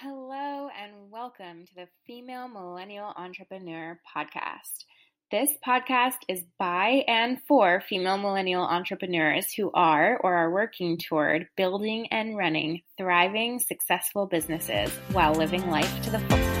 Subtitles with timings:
[0.00, 4.84] Hello, and welcome to the Female Millennial Entrepreneur Podcast.
[5.32, 11.48] This podcast is by and for female millennial entrepreneurs who are or are working toward
[11.56, 16.57] building and running thriving, successful businesses while living life to the fullest.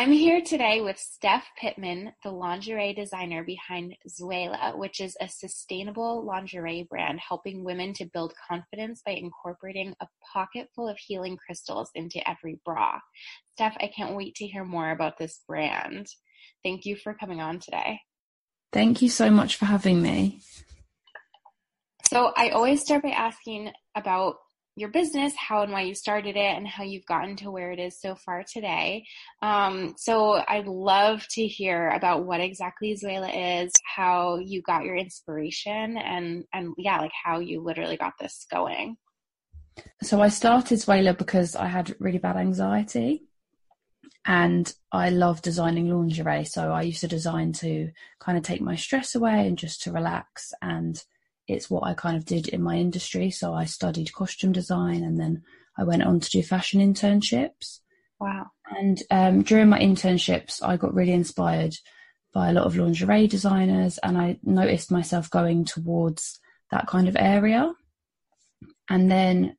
[0.00, 6.24] I'm here today with Steff Pitman, the lingerie designer behind Zuela, which is a sustainable
[6.24, 11.90] lingerie brand helping women to build confidence by incorporating a pocket full of healing crystals
[11.94, 12.98] into every bra.
[13.58, 16.06] Steff, I can't wait to hear more about this brand.
[16.64, 18.00] Thank you for coming on today.
[18.72, 20.40] Thank you so much for having me.
[22.08, 24.36] So, I always start by asking about
[24.80, 27.78] your business, how and why you started it, and how you've gotten to where it
[27.78, 29.04] is so far today.
[29.42, 34.96] Um, so I'd love to hear about what exactly Zuela is, how you got your
[34.96, 38.96] inspiration, and and yeah, like how you literally got this going.
[40.02, 43.22] So I started Zuela because I had really bad anxiety
[44.26, 46.44] and I love designing lingerie.
[46.44, 49.92] So I used to design to kind of take my stress away and just to
[49.92, 51.02] relax and
[51.50, 53.30] it's what I kind of did in my industry.
[53.30, 55.42] So I studied costume design and then
[55.76, 57.80] I went on to do fashion internships.
[58.18, 58.50] Wow.
[58.78, 61.74] And um, during my internships, I got really inspired
[62.32, 66.38] by a lot of lingerie designers and I noticed myself going towards
[66.70, 67.72] that kind of area.
[68.88, 69.56] And then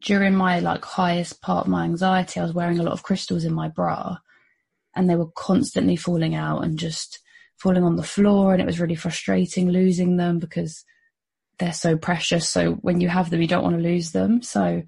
[0.00, 3.44] during my like highest part of my anxiety, I was wearing a lot of crystals
[3.44, 4.18] in my bra
[4.94, 7.18] and they were constantly falling out and just
[7.56, 10.84] falling on the floor and it was really frustrating losing them because
[11.62, 12.48] they're so precious.
[12.48, 14.42] So when you have them, you don't want to lose them.
[14.42, 14.82] So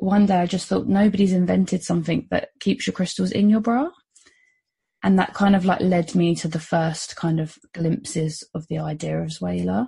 [0.00, 3.88] one day I just thought nobody's invented something that keeps your crystals in your bra.
[5.04, 8.78] And that kind of like led me to the first kind of glimpses of the
[8.78, 9.86] idea of Zuela.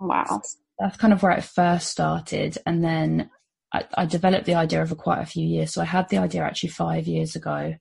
[0.00, 0.42] Wow.
[0.80, 2.58] That's kind of where it first started.
[2.66, 3.30] And then
[3.72, 5.72] I, I developed the idea over quite a few years.
[5.72, 7.76] So I had the idea actually five years ago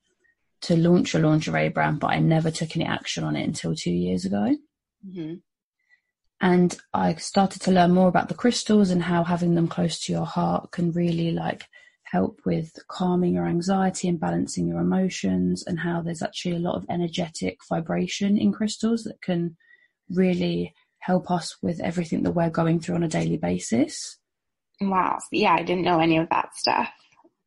[0.62, 3.91] to launch a lingerie brand, but I never took any action on it until two
[3.91, 4.56] years ago.
[5.07, 5.35] Mm-hmm.
[6.41, 10.12] And I started to learn more about the crystals and how having them close to
[10.12, 11.66] your heart can really like
[12.03, 16.75] help with calming your anxiety and balancing your emotions and how there's actually a lot
[16.75, 19.56] of energetic vibration in crystals that can
[20.09, 24.18] really help us with everything that we're going through on a daily basis.
[24.81, 25.19] Wow.
[25.31, 26.90] Yeah, I didn't know any of that stuff.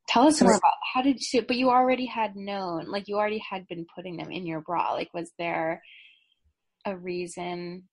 [0.09, 3.17] Tell us so, more about how did you but you already had known like you
[3.17, 4.93] already had been putting them in your bra.
[4.93, 5.83] Like was there
[6.85, 7.85] a reason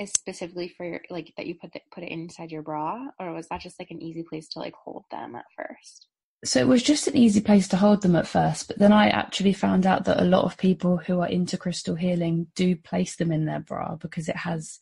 [0.00, 3.32] is specifically for your, like that you put the, put it inside your bra, or
[3.32, 6.08] was that just like an easy place to like hold them at first?
[6.42, 9.10] So it was just an easy place to hold them at first, but then I
[9.10, 13.16] actually found out that a lot of people who are into crystal healing do place
[13.16, 14.80] them in their bra because it has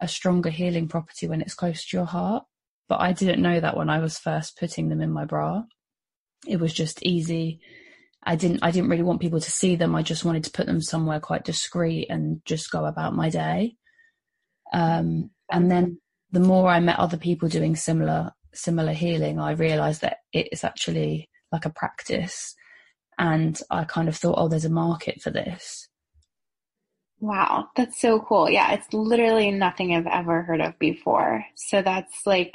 [0.00, 2.44] a stronger healing property when it's close to your heart.
[2.88, 5.64] But I didn't know that when I was first putting them in my bra.
[6.46, 7.60] It was just easy.
[8.22, 9.94] I didn't I didn't really want people to see them.
[9.94, 13.76] I just wanted to put them somewhere quite discreet and just go about my day.
[14.74, 16.00] Um, and then
[16.32, 20.64] the more I met other people doing similar similar healing, I realized that it is
[20.64, 22.54] actually like a practice.
[23.18, 25.88] And I kind of thought, oh, there's a market for this.
[27.20, 28.50] Wow, that's so cool.
[28.50, 31.44] Yeah, it's literally nothing I've ever heard of before.
[31.54, 32.54] So that's like,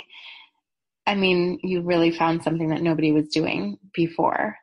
[1.08, 4.58] I mean, you really found something that nobody was doing before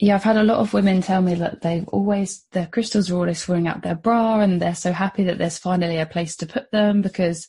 [0.00, 3.16] yeah, I've had a lot of women tell me that they've always their crystals are
[3.16, 6.46] always falling out their bra, and they're so happy that there's finally a place to
[6.46, 7.46] put them because,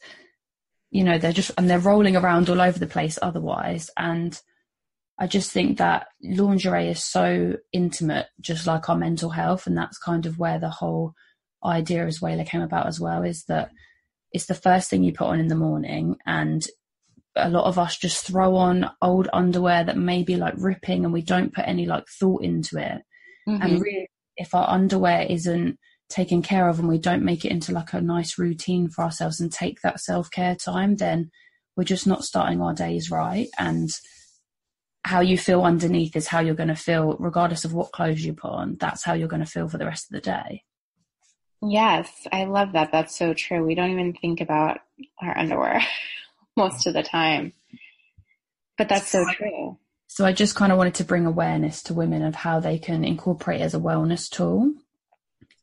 [0.90, 3.90] you know, they're just and they're rolling around all over the place otherwise.
[3.96, 4.40] And
[5.18, 9.98] I just think that lingerie is so intimate, just like our mental health, and that's
[9.98, 11.14] kind of where the whole
[11.64, 13.24] idea as Zuela came about as well.
[13.24, 13.72] Is that
[14.34, 16.68] it's the first thing you put on in the morning, and
[17.36, 21.14] a lot of us just throw on old underwear that may be like ripping and
[21.14, 23.02] we don't put any like thought into it.
[23.48, 23.62] Mm-hmm.
[23.62, 25.78] And really, if our underwear isn't
[26.10, 29.40] taken care of and we don't make it into like a nice routine for ourselves
[29.40, 31.32] and take that self care time, then
[31.76, 33.48] we're just not starting our days right.
[33.58, 33.90] And
[35.04, 38.34] how you feel underneath is how you're going to feel, regardless of what clothes you
[38.34, 38.78] put on.
[38.80, 40.64] That's how you're going to feel for the rest of the day.
[41.64, 42.92] Yes, I love that.
[42.92, 43.66] That's so true.
[43.66, 44.80] We don't even think about
[45.22, 45.82] our underwear.
[46.56, 47.54] most of the time.
[48.78, 49.78] But that's so true.
[50.08, 53.06] So I just kind of wanted to bring awareness to women of how they can
[53.06, 54.74] incorporate as a wellness tool.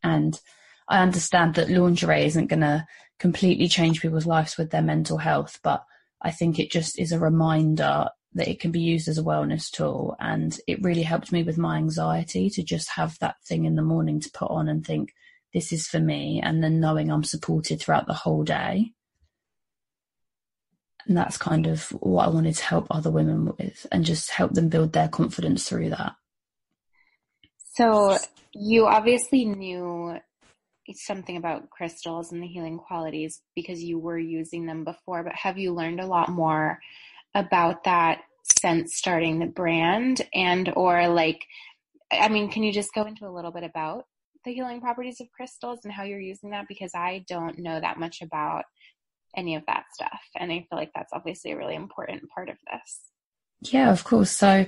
[0.02, 0.40] And
[0.88, 2.86] I understand that lingerie isn't going to
[3.18, 5.84] completely change people's lives with their mental health, but
[6.22, 9.70] I think it just is a reminder that it can be used as a wellness
[9.70, 10.16] tool.
[10.18, 13.82] And it really helped me with my anxiety to just have that thing in the
[13.82, 15.12] morning to put on and think,
[15.52, 18.92] this is for me, and then knowing I'm supported throughout the whole day.
[21.08, 24.52] And that's kind of what I wanted to help other women with and just help
[24.52, 26.14] them build their confidence through that.
[27.74, 28.18] So,
[28.52, 30.18] you obviously knew
[30.94, 35.58] something about crystals and the healing qualities because you were using them before, but have
[35.58, 36.78] you learned a lot more
[37.34, 38.20] about that
[38.60, 41.44] since starting the brand and or like
[42.10, 44.04] I mean, can you just go into a little bit about
[44.44, 47.98] the healing properties of crystals and how you're using that because I don't know that
[47.98, 48.64] much about
[49.36, 52.56] any of that stuff and I feel like that's obviously a really important part of
[52.70, 53.72] this.
[53.72, 54.30] Yeah, of course.
[54.30, 54.66] So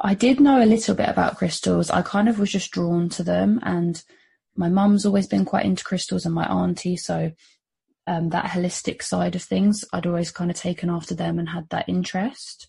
[0.00, 1.90] I did know a little bit about crystals.
[1.90, 4.02] I kind of was just drawn to them and
[4.56, 7.32] my mum's always been quite into crystals and my auntie, so
[8.06, 11.68] um, that holistic side of things, I'd always kind of taken after them and had
[11.70, 12.68] that interest.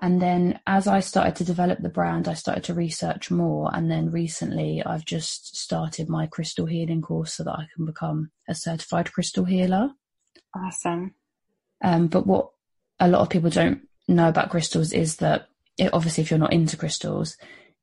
[0.00, 3.70] And then as I started to develop the brand, I started to research more.
[3.72, 8.30] And then recently, I've just started my crystal healing course so that I can become
[8.48, 9.90] a certified crystal healer.
[10.54, 11.14] Awesome.
[11.82, 12.50] Um, but what
[13.00, 16.52] a lot of people don't know about crystals is that it, obviously, if you're not
[16.52, 17.36] into crystals,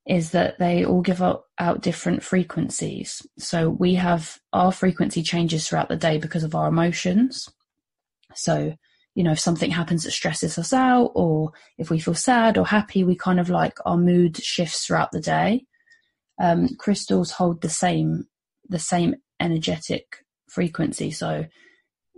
[0.05, 3.21] is that they all give out, out different frequencies.
[3.37, 7.49] So we have our frequency changes throughout the day because of our emotions.
[8.33, 8.75] So,
[9.15, 12.65] you know, if something happens that stresses us out, or if we feel sad or
[12.65, 15.65] happy, we kind of like our mood shifts throughout the day.
[16.41, 18.27] Um, crystals hold the same,
[18.67, 21.11] the same energetic frequency.
[21.11, 21.45] So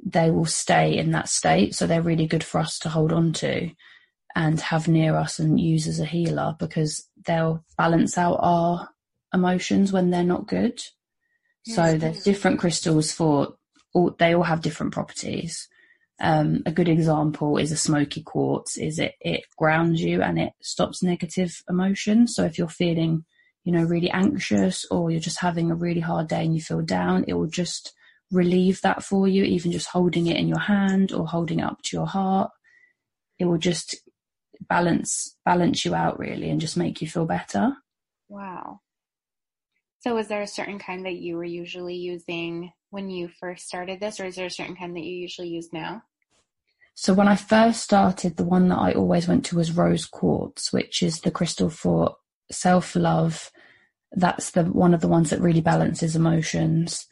[0.04, 1.76] they will stay in that state.
[1.76, 3.72] So they're really good for us to hold on to
[4.36, 8.90] and have near us and use as a healer because they'll balance out our
[9.34, 10.82] emotions when they're not good.
[11.66, 13.56] Yes, so there's different crystals for
[13.94, 15.68] all, they all have different properties.
[16.20, 20.54] Um, a good example is a smoky quartz is it, it grounds you and it
[20.62, 22.36] stops negative emotions.
[22.36, 23.26] So if you're feeling,
[23.64, 26.82] you know, really anxious or you're just having a really hard day and you feel
[26.82, 27.94] down, it will just
[28.32, 31.82] relieve that for you, even just holding it in your hand or holding it up
[31.84, 32.52] to your heart.
[33.40, 33.96] It will just
[34.70, 37.74] balance balance you out really and just make you feel better.
[38.30, 38.82] Wow.
[40.00, 44.00] So was there a certain kind that you were usually using when you first started
[44.00, 46.04] this or is there a certain kind that you usually use now?
[46.94, 50.74] So when I first started, the one that I always went to was rose quartz,
[50.74, 52.16] which is the crystal for
[52.52, 53.52] self-love.
[54.12, 57.08] That's the one of the ones that really balances emotions.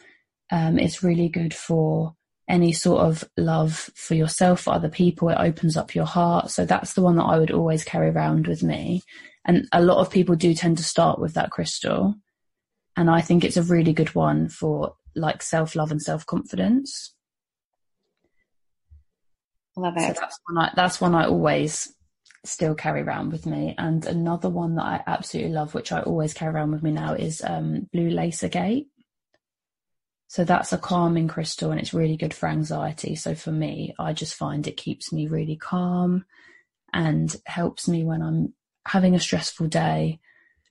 [0.51, 2.15] Um, it's really good for
[2.47, 5.29] any sort of love for yourself, for other people.
[5.29, 6.49] It opens up your heart.
[6.49, 9.03] So that's the one that I would always carry around with me.
[9.45, 12.15] And a lot of people do tend to start with that crystal.
[12.97, 17.13] And I think it's a really good one for like self love and self confidence.
[19.77, 20.15] Love it.
[20.15, 21.93] So that's one I, that's one I always
[22.45, 23.75] still carry around with me.
[23.77, 27.13] And another one that I absolutely love, which I always carry around with me now,
[27.13, 28.87] is um, Blue Lace Agate.
[30.29, 33.15] So that's a calming crystal and it's really good for anxiety.
[33.15, 36.23] So for me, I just find it keeps me really calm
[36.93, 38.53] and helps me when I'm
[38.87, 40.19] having a stressful day.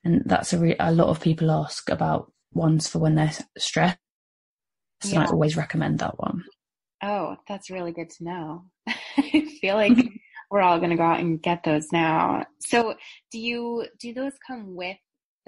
[0.05, 3.99] And that's a, re- a lot of people ask about ones for when they're stressed.
[5.05, 5.23] Yeah.
[5.23, 6.45] I always recommend that one.
[7.03, 8.65] Oh, that's really good to know.
[8.87, 9.99] I feel like
[10.53, 12.47] we're all going to go out and get those now.
[12.61, 12.95] So
[13.33, 14.99] do you, do those come with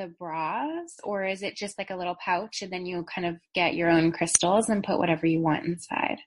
[0.00, 3.36] the bras or is it just like a little pouch and then you kind of
[3.54, 6.18] get your own crystals and put whatever you want inside?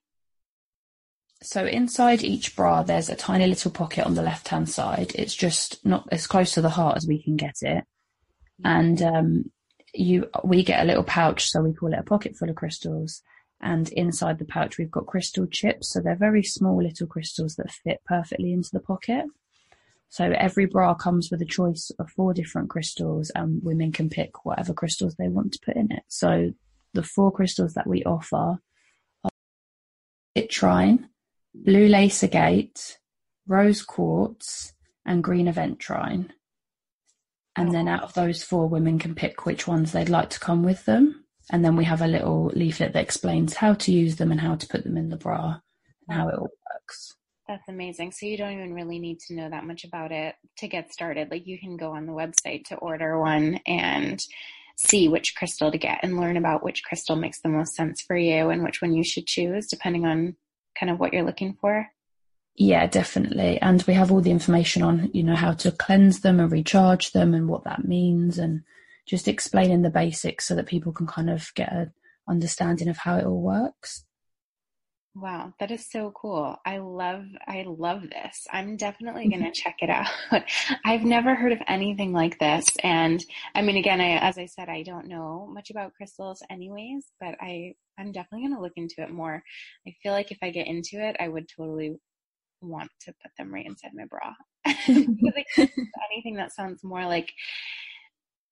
[1.42, 5.12] So inside each bra, there's a tiny little pocket on the left hand side.
[5.16, 7.84] It's just not as close to the heart as we can get it.
[8.64, 9.52] And um,
[9.94, 13.22] you, we get a little pouch, so we call it a pocket full of crystals.
[13.60, 15.90] And inside the pouch, we've got crystal chips.
[15.90, 19.26] So they're very small little crystals that fit perfectly into the pocket.
[20.14, 24.46] So every bra comes with a choice of four different crystals and women can pick
[24.46, 26.04] whatever crystals they want to put in it.
[26.08, 26.52] So
[26.94, 28.60] the four crystals that we offer
[29.24, 29.32] are
[30.38, 31.06] citrine,
[31.56, 33.00] blue lace agate,
[33.48, 36.30] rose quartz, and green aventurine.
[37.56, 40.62] And then out of those four, women can pick which ones they'd like to come
[40.62, 41.26] with them.
[41.52, 44.58] And then we have a little leaflet that explains how to use them and how
[44.58, 45.58] to put them in the bra
[46.08, 47.16] and how it all works.
[47.48, 48.14] That's amazing.
[48.14, 51.30] So you don't even really need to know that much about it to get started.
[51.30, 54.24] Like you can go on the website to order one and
[54.78, 58.18] see which crystal to get and learn about which crystal makes the most sense for
[58.18, 60.36] you and which one you should choose depending on
[60.80, 61.88] kind of what you're looking for.
[62.56, 63.60] Yeah, definitely.
[63.62, 67.12] And we have all the information on, you know, how to cleanse them and recharge
[67.12, 68.62] them and what that means and
[69.06, 71.94] just explaining the basics so that people can kind of get an
[72.28, 74.06] understanding of how it all works.
[75.16, 76.58] Wow, that is so cool.
[76.66, 78.48] I love I love this.
[78.52, 79.54] I'm definitely going to mm-hmm.
[79.54, 80.08] check it out.
[80.86, 84.70] I've never heard of anything like this and I mean again, I as I said
[84.70, 89.04] I don't know much about crystals anyways, but I I'm definitely going to look into
[89.04, 89.44] it more.
[89.88, 91.96] I feel like if I get into it, I would totally
[92.62, 94.34] want to put them right inside my bra.
[94.88, 97.32] anything that sounds more like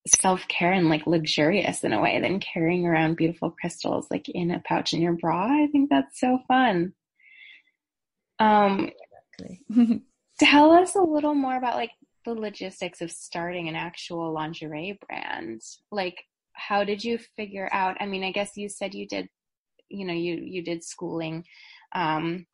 [0.08, 4.52] self care and like luxurious in a way than carrying around beautiful crystals like in
[4.52, 5.46] a pouch in your bra.
[5.46, 6.94] I think that's so fun.
[8.40, 8.90] Um,
[9.40, 10.02] exactly.
[10.40, 11.92] tell us a little more about like
[12.26, 15.62] the logistics of starting an actual lingerie brand.
[15.92, 17.98] Like, how did you figure out?
[18.00, 19.30] I mean, I guess you said you did,
[19.90, 21.46] you know, you you did schooling
[21.94, 22.46] um,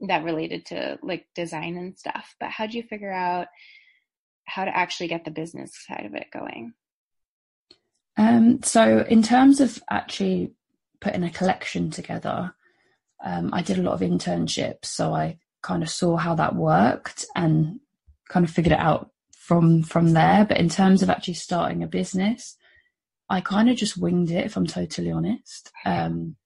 [0.00, 3.48] that related to like design and stuff, but how did you figure out
[4.46, 6.74] how to actually get the business side of it going?
[8.16, 10.52] Um, so, in terms of actually
[11.00, 12.54] putting a collection together,
[13.24, 17.24] um, I did a lot of internships, so I kind of saw how that worked
[17.34, 17.80] and
[18.28, 20.44] kind of figured it out from from there.
[20.44, 22.56] But in terms of actually starting a business,
[23.28, 24.46] I kind of just winged it.
[24.46, 26.36] If I'm totally honest, um,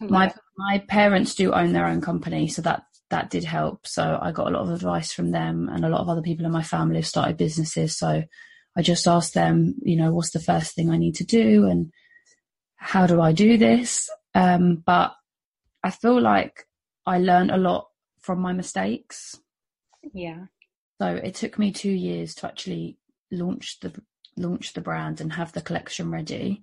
[0.00, 3.86] my my parents do own their own company, so that that did help.
[3.86, 6.46] So I got a lot of advice from them, and a lot of other people
[6.46, 7.96] in my family have started businesses.
[7.96, 8.24] So
[8.76, 11.90] I just asked them, you know, what's the first thing I need to do and
[12.76, 14.10] how do I do this?
[14.34, 15.14] Um, but
[15.82, 16.66] I feel like
[17.06, 17.88] I learned a lot
[18.20, 19.40] from my mistakes.
[20.12, 20.46] Yeah.
[21.00, 22.98] So it took me two years to actually
[23.30, 23.92] launch the
[24.36, 26.62] launch the brand and have the collection ready.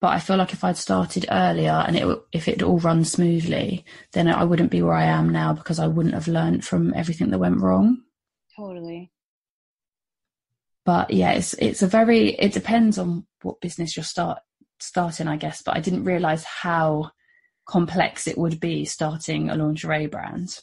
[0.00, 3.84] But I feel like if I'd started earlier and it if it all run smoothly,
[4.12, 7.30] then I wouldn't be where I am now because I wouldn't have learned from everything
[7.30, 8.02] that went wrong.
[8.56, 9.10] Totally
[10.90, 14.40] but yeah, it's it's a very it depends on what business you're start
[14.80, 15.62] starting, I guess.
[15.62, 17.12] But I didn't realize how
[17.64, 20.58] complex it would be starting a lingerie brand.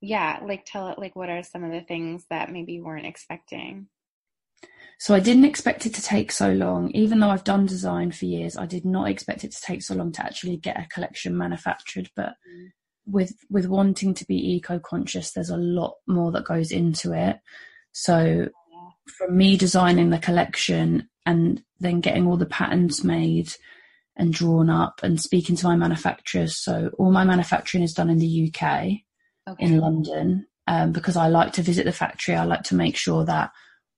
[0.00, 3.06] Yeah, like tell it like what are some of the things that maybe you weren't
[3.06, 3.88] expecting?
[5.00, 6.92] So I didn't expect it to take so long.
[6.92, 9.96] Even though I've done design for years, I did not expect it to take so
[9.96, 12.08] long to actually get a collection manufactured.
[12.14, 12.68] But mm.
[13.04, 17.40] with with wanting to be eco conscious, there's a lot more that goes into it.
[17.90, 18.48] So
[19.06, 23.52] from me designing the collection and then getting all the patterns made
[24.16, 26.56] and drawn up and speaking to my manufacturers.
[26.56, 28.64] So all my manufacturing is done in the UK,
[29.48, 29.64] okay.
[29.64, 32.34] in London, um, because I like to visit the factory.
[32.34, 33.50] I like to make sure that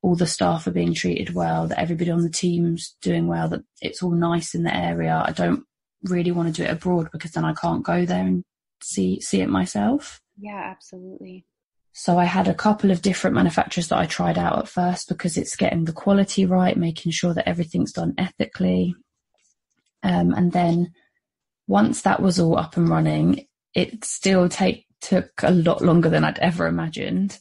[0.02, 3.62] all the staff are being treated well, that everybody on the team's doing well, that
[3.82, 5.22] it's all nice in the area.
[5.24, 5.64] I don't
[6.04, 8.44] really want to do it abroad because then I can't go there and
[8.82, 10.20] see see it myself.
[10.38, 11.44] Yeah, absolutely.
[11.98, 15.38] So I had a couple of different manufacturers that I tried out at first because
[15.38, 18.94] it's getting the quality right, making sure that everything's done ethically.
[20.02, 20.92] Um, and then
[21.66, 26.22] once that was all up and running, it still take took a lot longer than
[26.22, 27.38] I'd ever imagined.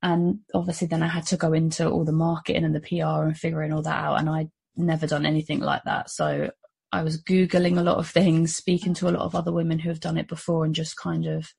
[0.00, 3.36] And obviously then I had to go into all the marketing and the PR and
[3.36, 4.18] figuring all that out.
[4.18, 6.08] And I'd never done anything like that.
[6.08, 6.50] So
[6.92, 9.90] I was Googling a lot of things, speaking to a lot of other women who
[9.90, 11.52] have done it before and just kind of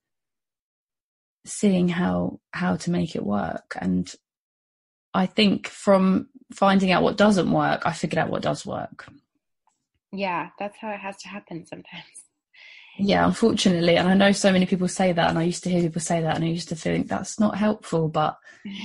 [1.46, 3.77] seeing how how to make it work.
[3.79, 4.13] And
[5.13, 9.08] i think from finding out what doesn't work i figured out what does work.
[10.12, 12.06] Yeah that's how it has to happen sometimes.
[13.00, 13.98] Yeah unfortunately.
[13.98, 16.22] And i know so many people say that and i used to hear people say
[16.22, 18.10] that and i used to think that's not helpful.
[18.10, 18.38] But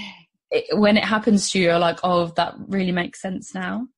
[0.51, 3.89] it, when it happens to you you're like oh that really makes sense now.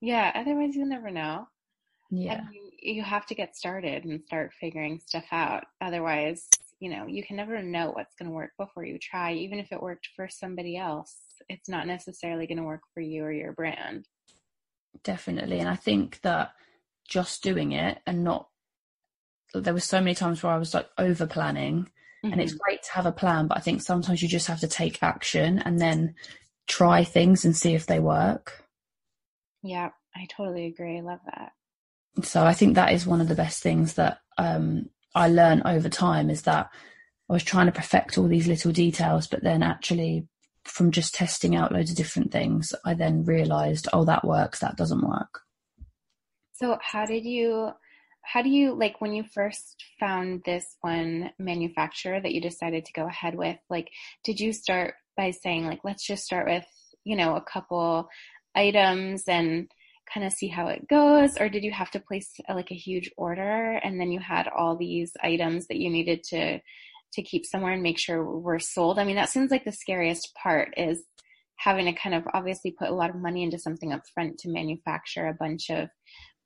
[0.00, 1.48] Yeah otherwise you'll never know.
[2.10, 2.44] Yeah.
[2.52, 5.64] You, you have to get started and start figuring stuff out.
[5.80, 6.48] Otherwise
[6.80, 9.32] you know, you can never know what's going to work before you try.
[9.32, 11.16] Even if it worked for somebody else,
[11.48, 14.06] it's not necessarily going to work for you or your brand.
[15.02, 15.58] Definitely.
[15.58, 16.52] And I think that
[17.08, 18.48] just doing it and not,
[19.54, 21.84] there were so many times where I was like over planning.
[22.24, 22.32] Mm-hmm.
[22.32, 22.64] And it's mm-hmm.
[22.64, 25.60] great to have a plan, but I think sometimes you just have to take action
[25.60, 26.14] and then
[26.66, 28.64] try things and see if they work.
[29.62, 30.98] Yeah, I totally agree.
[30.98, 31.52] I love that.
[32.22, 35.88] So I think that is one of the best things that um, I learned over
[35.88, 36.68] time is that
[37.28, 40.28] I was trying to perfect all these little details, but then actually
[40.64, 44.76] from just testing out loads of different things, I then realized, oh, that works, that
[44.76, 45.40] doesn't work.
[46.52, 47.72] So how did you
[48.22, 52.92] how do you like when you first found this one manufacturer that you decided to
[52.92, 53.88] go ahead with like
[54.24, 56.66] did you start by saying like let's just start with
[57.04, 58.08] you know a couple
[58.56, 59.70] items and
[60.12, 62.76] kind of see how it goes or did you have to place a, like a
[62.76, 66.58] huge order and then you had all these items that you needed to
[67.12, 70.34] to keep somewhere and make sure were sold i mean that seems like the scariest
[70.40, 71.02] part is
[71.56, 74.50] having to kind of obviously put a lot of money into something up front to
[74.50, 75.88] manufacture a bunch of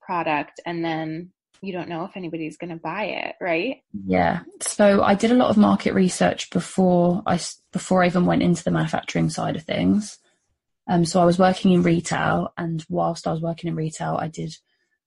[0.00, 1.30] product and then
[1.62, 3.82] you don't know if anybody's going to buy it, right?
[4.06, 4.40] Yeah.
[4.62, 7.38] So I did a lot of market research before I
[7.72, 10.18] before I even went into the manufacturing side of things.
[10.90, 14.26] Um, so I was working in retail, and whilst I was working in retail, I
[14.28, 14.52] did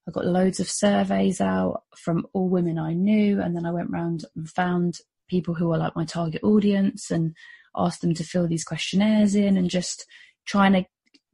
[0.08, 3.90] I got loads of surveys out from all women I knew, and then I went
[3.92, 5.00] around and found
[5.30, 7.36] people who were like my target audience and
[7.75, 10.06] asked them to fill these questionnaires in and just
[10.46, 10.86] trying to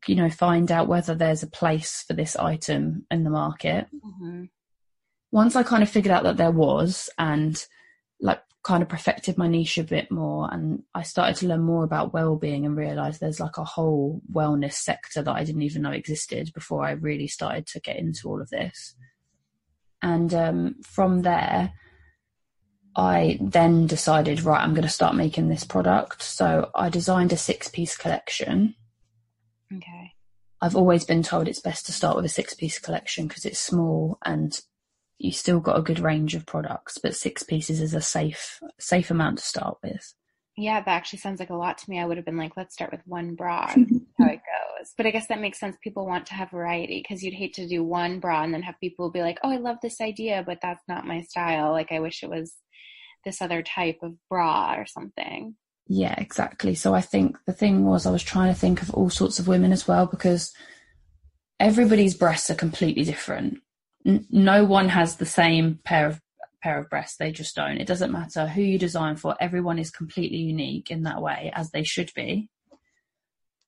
[0.07, 4.45] you know find out whether there's a place for this item in the market mm-hmm.
[5.31, 7.65] once i kind of figured out that there was and
[8.21, 11.83] like kind of perfected my niche a bit more and i started to learn more
[11.83, 15.89] about well-being and realized there's like a whole wellness sector that i didn't even know
[15.89, 18.93] existed before i really started to get into all of this
[20.03, 21.73] and um, from there
[22.95, 26.21] I then decided, right, I'm going to start making this product.
[26.21, 28.75] So I designed a six piece collection.
[29.73, 30.11] Okay.
[30.61, 33.59] I've always been told it's best to start with a six piece collection because it's
[33.59, 34.59] small and
[35.19, 39.11] you still got a good range of products, but six pieces is a safe safe
[39.11, 40.13] amount to start with.
[40.57, 41.99] Yeah, that actually sounds like a lot to me.
[41.99, 43.67] I would have been like, let's start with one bra,
[44.19, 44.93] how it goes.
[44.97, 45.77] But I guess that makes sense.
[45.81, 48.79] People want to have variety because you'd hate to do one bra and then have
[48.81, 51.71] people be like, oh, I love this idea, but that's not my style.
[51.71, 52.55] Like, I wish it was
[53.23, 55.55] this other type of bra or something.
[55.87, 56.75] Yeah, exactly.
[56.75, 59.47] So I think the thing was, I was trying to think of all sorts of
[59.47, 60.53] women as well because
[61.59, 63.59] everybody's breasts are completely different.
[64.05, 66.21] N- no one has the same pair of
[66.61, 67.17] pair of breasts.
[67.17, 67.77] They just don't.
[67.77, 69.35] It doesn't matter who you design for.
[69.39, 72.49] Everyone is completely unique in that way, as they should be.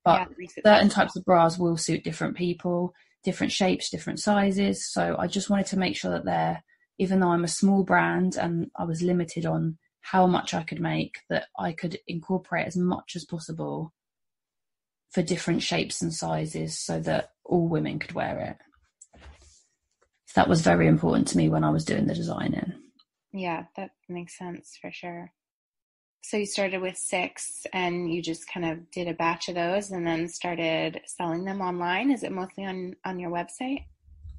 [0.03, 4.91] But yeah, certain types of bras will suit different people, different shapes, different sizes.
[4.91, 6.63] So I just wanted to make sure that they're
[7.01, 10.79] even though I'm a small brand and I was limited on how much I could
[10.79, 13.91] make, that I could incorporate as much as possible
[15.09, 18.57] for different shapes and sizes so that all women could wear it.
[20.31, 22.71] So that was very important to me when I was doing the designing.
[23.33, 25.33] Yeah, that makes sense for sure.
[26.23, 29.91] So you started with six and you just kind of did a batch of those
[29.91, 32.11] and then started selling them online.
[32.11, 33.83] Is it mostly on, on your website?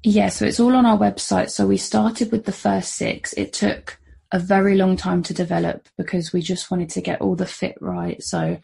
[0.01, 1.51] Yeah, so it's all on our website.
[1.51, 3.33] So we started with the first six.
[3.33, 3.99] It took
[4.31, 7.77] a very long time to develop because we just wanted to get all the fit
[7.81, 8.23] right.
[8.23, 8.57] So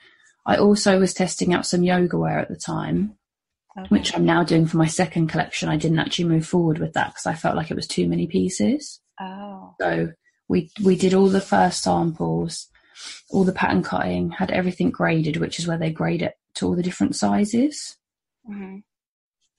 [0.47, 3.18] I also was testing out some yoga wear at the time,
[3.79, 3.87] okay.
[3.89, 5.69] which I'm now doing for my second collection.
[5.69, 8.27] I didn't actually move forward with that because I felt like it was too many
[8.27, 8.99] pieces.
[9.19, 9.75] Oh.
[9.79, 10.11] So
[10.47, 12.67] we we did all the first samples,
[13.29, 16.75] all the pattern cutting, had everything graded, which is where they grade it to all
[16.75, 17.97] the different sizes.
[18.49, 18.79] Mm-hmm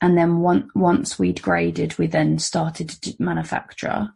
[0.00, 4.12] and then one, once we'd graded, we then started to manufacture.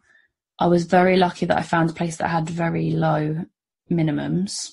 [0.58, 3.44] I was very lucky that I found a place that had very low
[3.90, 4.70] minimums.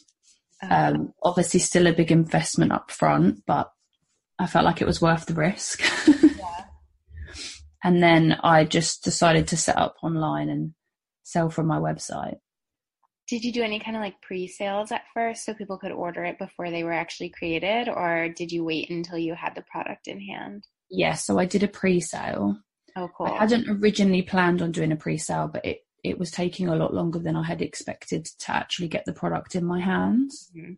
[0.64, 0.94] Uh-huh.
[0.94, 3.72] Um, obviously, still a big investment up front, but
[4.42, 5.82] I felt like it was worth the risk.
[6.08, 6.66] yeah.
[7.84, 10.76] And then I just decided to set up online and
[11.24, 12.38] sell from my website.
[13.28, 16.24] Did you do any kind of like pre sales at first so people could order
[16.24, 20.08] it before they were actually created, or did you wait until you had the product
[20.08, 20.68] in hand?
[20.92, 22.58] yeah, so I did a pre-sale.
[22.96, 23.28] Oh, cool.
[23.28, 26.94] I hadn't originally planned on doing a pre-sale, but it it was taking a lot
[26.96, 30.52] longer than I had expected to actually get the product in my hands.
[30.56, 30.74] Mm-hmm.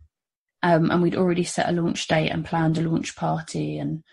[0.63, 4.04] Um, and we'd already set a launch date and planned a launch party, and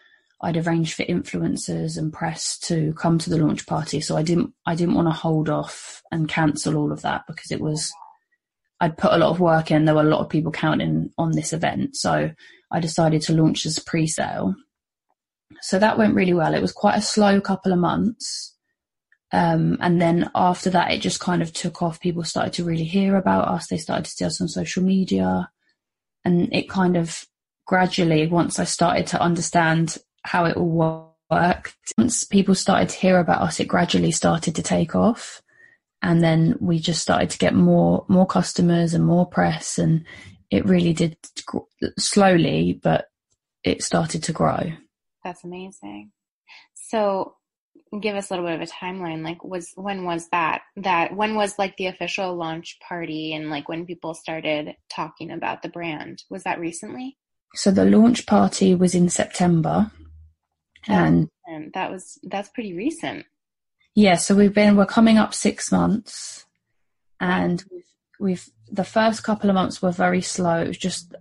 [0.43, 4.01] I'd arranged for influencers and press to come to the launch party.
[4.01, 7.51] So I didn't I didn't want to hold off and cancel all of that because
[7.51, 7.93] it was
[8.81, 9.85] I'd put a lot of work in.
[9.85, 12.31] There were a lot of people counting on this event, so
[12.71, 14.55] I decided to launch as pre-sale
[15.61, 16.55] so that went really well.
[16.55, 18.55] It was quite a slow couple of months.
[19.33, 22.01] Um, and then after that, it just kind of took off.
[22.01, 23.69] People started to really hear about us.
[23.69, 25.51] They started to see us on social media.
[26.25, 27.27] And it kind of
[27.67, 33.19] gradually, once I started to understand how it all worked, once people started to hear
[33.19, 35.41] about us, it gradually started to take off.
[36.03, 39.79] And then we just started to get more, more customers and more press.
[39.79, 40.05] And
[40.51, 41.17] it really did
[41.99, 43.07] slowly, but
[43.63, 44.73] it started to grow.
[45.23, 46.13] That's amazing.
[46.75, 47.35] So
[47.98, 50.62] give us a little bit of a timeline like was when was that?
[50.76, 55.62] That when was like the official launch party and like when people started talking about
[55.62, 56.22] the brand?
[56.31, 57.16] Was that recently?
[57.55, 59.90] So the launch party was in september.
[60.87, 61.29] And,
[61.74, 63.26] that was that's pretty recent.
[63.96, 66.46] Yeah so we've been we're coming up six months.
[67.18, 67.85] And we've,
[68.20, 70.62] we've the first couple of months were very slow.
[70.62, 71.12] It was just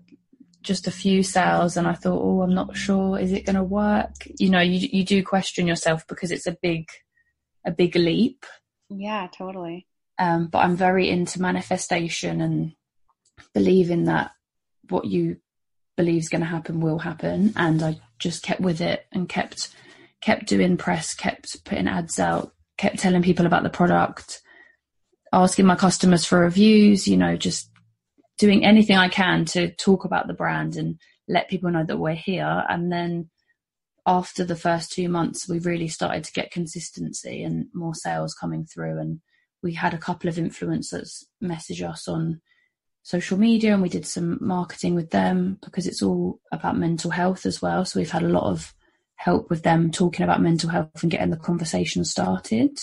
[0.61, 3.63] just a few sales and I thought, oh, I'm not sure, is it going to
[3.63, 4.11] work?
[4.39, 6.89] You know, you you do question yourself because it's a big
[7.65, 8.45] a big leap.
[8.89, 9.87] Yeah, totally.
[10.17, 12.73] Um, but I'm very into manifestation and
[13.53, 14.31] believing that
[14.89, 15.37] what you
[15.95, 17.53] believe is going to happen will happen.
[17.55, 19.69] And I just kept with it and kept
[20.21, 24.41] kept doing press, kept putting ads out, kept telling people about the product,
[25.31, 27.69] asking my customers for reviews, you know, just
[28.39, 30.97] doing anything I can to talk about the brand and
[31.27, 32.63] let people know that we're here.
[32.67, 33.29] And then
[34.05, 38.65] after the first two months, we really started to get consistency and more sales coming
[38.65, 38.97] through.
[38.97, 39.19] And
[39.61, 42.41] we had a couple of influencers message us on
[43.03, 47.45] social media and we did some marketing with them because it's all about mental health
[47.45, 47.83] as well.
[47.85, 48.73] So we've had a lot of
[49.15, 52.79] help with them talking about mental health and getting the conversation started.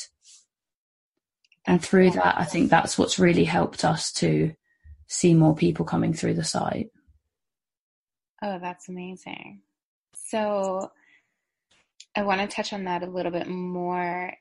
[1.66, 4.52] And through that, I think that's what's really helped us to
[5.08, 6.90] see more people coming through the site.
[8.42, 9.62] Oh, that's amazing.
[10.14, 10.90] So
[12.16, 14.32] I want to touch on that a little bit more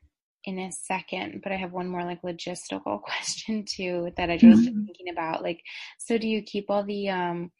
[0.45, 4.61] in a second, but I have one more like logistical question too that I just
[4.61, 4.85] mm-hmm.
[4.85, 5.43] thinking about.
[5.43, 5.61] Like,
[5.97, 7.51] so do you keep all the um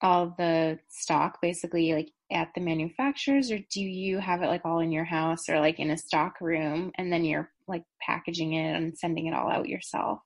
[0.00, 4.78] all the stock basically like at the manufacturers or do you have it like all
[4.78, 8.76] in your house or like in a stock room and then you're like packaging it
[8.76, 10.20] and sending it all out yourself?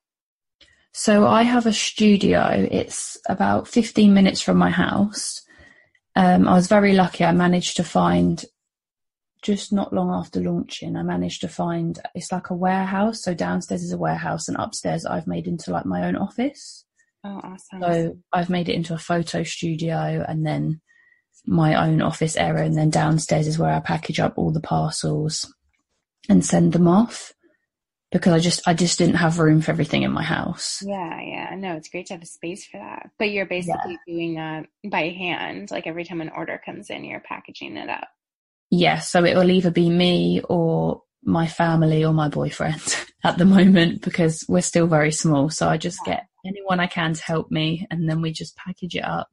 [0.93, 2.69] So I have a studio.
[2.71, 5.43] It's about 15 minutes from my house.
[6.15, 7.25] Um, I was very lucky.
[7.25, 8.45] I managed to find
[9.43, 13.23] just not long after launching, I managed to find it's like a warehouse.
[13.23, 16.85] So downstairs is a warehouse, and upstairs I've made into like my own office.
[17.25, 17.83] Oh, awesome!
[17.83, 20.81] So I've made it into a photo studio, and then
[21.45, 25.53] my own office area, and then downstairs is where I package up all the parcels
[26.29, 27.33] and send them off
[28.13, 30.83] because I just I just didn't have room for everything in my house.
[30.85, 31.55] Yeah, yeah.
[31.57, 33.11] No, it's great to have a space for that.
[33.19, 34.15] But you're basically yeah.
[34.15, 35.71] doing that by hand.
[35.71, 38.09] Like every time an order comes in, you're packaging it up.
[38.71, 42.83] Yeah, so it will either be me or my family or my boyfriend
[43.25, 45.49] at the moment because we're still very small.
[45.49, 46.15] So I just yeah.
[46.15, 49.29] get anyone I can to help me and then we just package it up.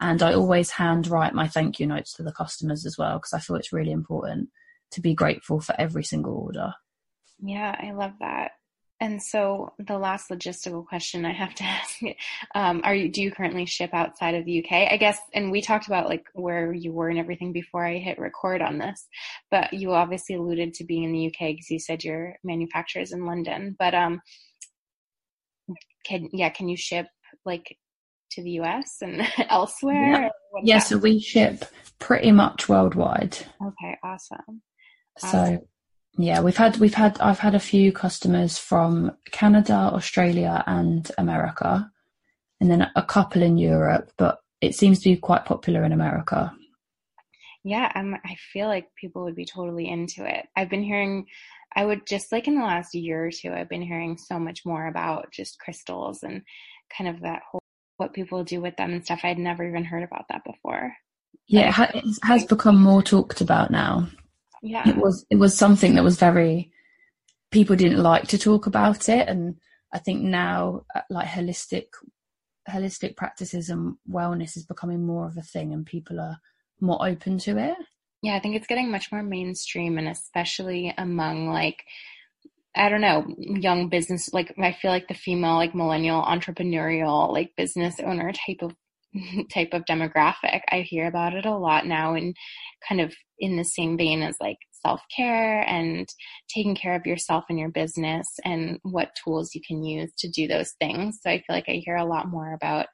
[0.00, 3.32] And I always hand write my thank you notes to the customers as well because
[3.32, 4.48] I feel it's really important
[4.92, 6.72] to be grateful for every single order.
[7.42, 8.52] Yeah, I love that.
[9.00, 11.98] And so the last logistical question I have to ask,
[12.54, 14.92] um, are you, do you currently ship outside of the UK?
[14.92, 18.20] I guess, and we talked about like where you were and everything before I hit
[18.20, 19.08] record on this,
[19.50, 23.12] but you obviously alluded to being in the UK because you said your manufacturer is
[23.12, 24.22] in London, but, um,
[26.04, 27.06] can, yeah, can you ship
[27.44, 27.76] like
[28.32, 30.22] to the US and elsewhere?
[30.22, 30.28] Yeah,
[30.62, 31.64] yeah so we ship
[31.98, 33.36] pretty much worldwide.
[33.60, 34.62] Okay, awesome.
[35.22, 35.56] awesome.
[35.56, 35.68] So
[36.18, 41.90] yeah, we've had we've had I've had a few customers from Canada, Australia, and America,
[42.60, 44.12] and then a couple in Europe.
[44.18, 46.52] But it seems to be quite popular in America.
[47.64, 50.46] Yeah, um, I feel like people would be totally into it.
[50.56, 51.26] I've been hearing,
[51.74, 54.66] I would just like in the last year or two, I've been hearing so much
[54.66, 56.42] more about just crystals and
[56.96, 57.60] kind of that whole
[57.98, 59.20] what people do with them and stuff.
[59.22, 60.92] I'd never even heard about that before.
[61.46, 64.08] Yeah, it has become more talked about now
[64.62, 64.88] yeah.
[64.88, 66.70] it was it was something that was very
[67.50, 69.28] people didn't like to talk about it.
[69.28, 69.56] And
[69.92, 71.86] i think now uh, like holistic
[72.68, 76.38] holistic practices and wellness is becoming more of a thing and people are
[76.80, 77.76] more open to it.
[78.22, 81.84] Yeah i think it's getting much more mainstream and especially among like
[82.74, 87.54] I don't know, young business, like I feel like the female, like millennial entrepreneurial, like
[87.54, 88.74] business owner type of
[89.52, 90.60] type of demographic.
[90.70, 92.34] I hear about it a lot now and
[92.88, 96.08] kind of in the same vein as like self care and
[96.48, 100.46] taking care of yourself and your business and what tools you can use to do
[100.46, 101.18] those things.
[101.20, 102.86] So I feel like I hear a lot more about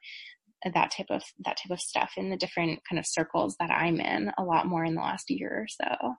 [0.65, 4.01] that type of that type of stuff in the different kind of circles that I'm
[4.01, 6.15] in a lot more in the last year or so.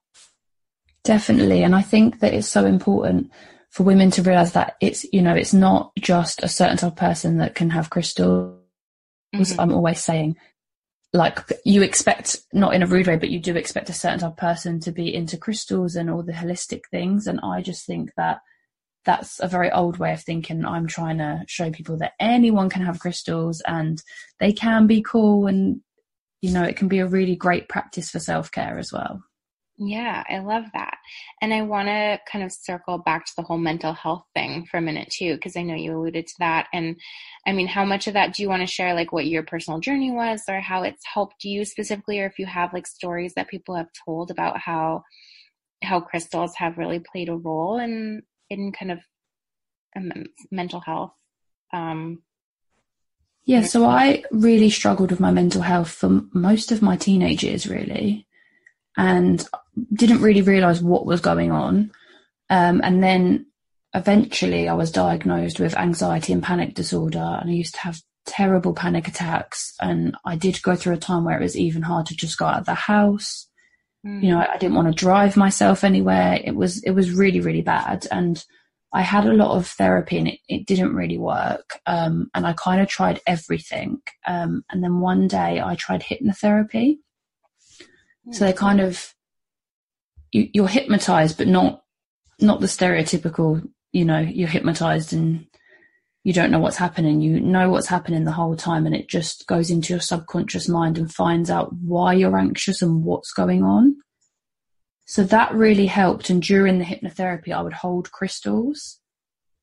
[1.02, 1.64] Definitely.
[1.64, 3.32] And I think that it's so important
[3.70, 6.96] for women to realize that it's, you know, it's not just a certain type of
[6.96, 8.60] person that can have crystals
[9.34, 9.60] Mm-hmm.
[9.60, 10.36] I'm always saying,
[11.12, 14.32] like you expect, not in a rude way, but you do expect a certain type
[14.32, 17.26] of person to be into crystals and all the holistic things.
[17.26, 18.40] And I just think that
[19.04, 20.64] that's a very old way of thinking.
[20.64, 24.00] I'm trying to show people that anyone can have crystals and
[24.38, 25.80] they can be cool and,
[26.42, 29.22] you know, it can be a really great practice for self care as well.
[29.82, 30.98] Yeah, I love that.
[31.40, 34.76] And I want to kind of circle back to the whole mental health thing for
[34.76, 36.66] a minute too, because I know you alluded to that.
[36.74, 37.00] And
[37.46, 39.80] I mean, how much of that do you want to share, like what your personal
[39.80, 43.48] journey was or how it's helped you specifically, or if you have like stories that
[43.48, 45.02] people have told about how,
[45.82, 48.98] how crystals have really played a role in, in kind of
[49.96, 51.14] um, mental health?
[51.72, 52.22] Um,
[53.44, 57.66] yeah, so I really struggled with my mental health for most of my teenage years,
[57.66, 58.26] really
[58.96, 59.46] and
[59.92, 61.90] didn't really realize what was going on.
[62.48, 63.46] Um, and then
[63.94, 68.74] eventually I was diagnosed with anxiety and panic disorder and I used to have terrible
[68.74, 72.16] panic attacks and I did go through a time where it was even hard to
[72.16, 73.48] just go out of the house.
[74.06, 74.22] Mm.
[74.22, 76.40] You know, I, I didn't want to drive myself anywhere.
[76.42, 78.42] It was it was really really bad, and
[78.92, 81.78] I had a lot of therapy and it, it didn't really work.
[81.86, 84.00] Um, and I kind of tried everything.
[84.26, 86.98] Um, and then one day I tried hypnotherapy.
[88.28, 88.34] Mm.
[88.34, 89.14] So they kind of
[90.32, 91.82] you, you're hypnotized, but not
[92.40, 93.66] not the stereotypical.
[93.92, 95.46] You know, you're hypnotized and
[96.22, 97.20] you don't know what's happening.
[97.20, 100.98] You know what's happening the whole time, and it just goes into your subconscious mind
[100.98, 103.96] and finds out why you're anxious and what's going on.
[105.06, 106.30] So that really helped.
[106.30, 109.00] And during the hypnotherapy, I would hold crystals.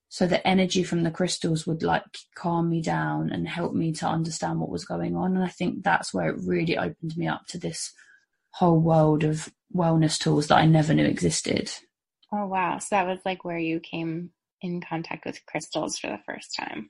[0.10, 2.04] So the energy from the crystals would like
[2.36, 5.36] calm me down and help me to understand what was going on.
[5.36, 7.94] And I think that's where it really opened me up to this
[8.58, 11.72] whole world of wellness tools that I never knew existed.
[12.34, 12.80] Oh, wow.
[12.80, 16.90] So that was like where you came in contact with crystals for the first time?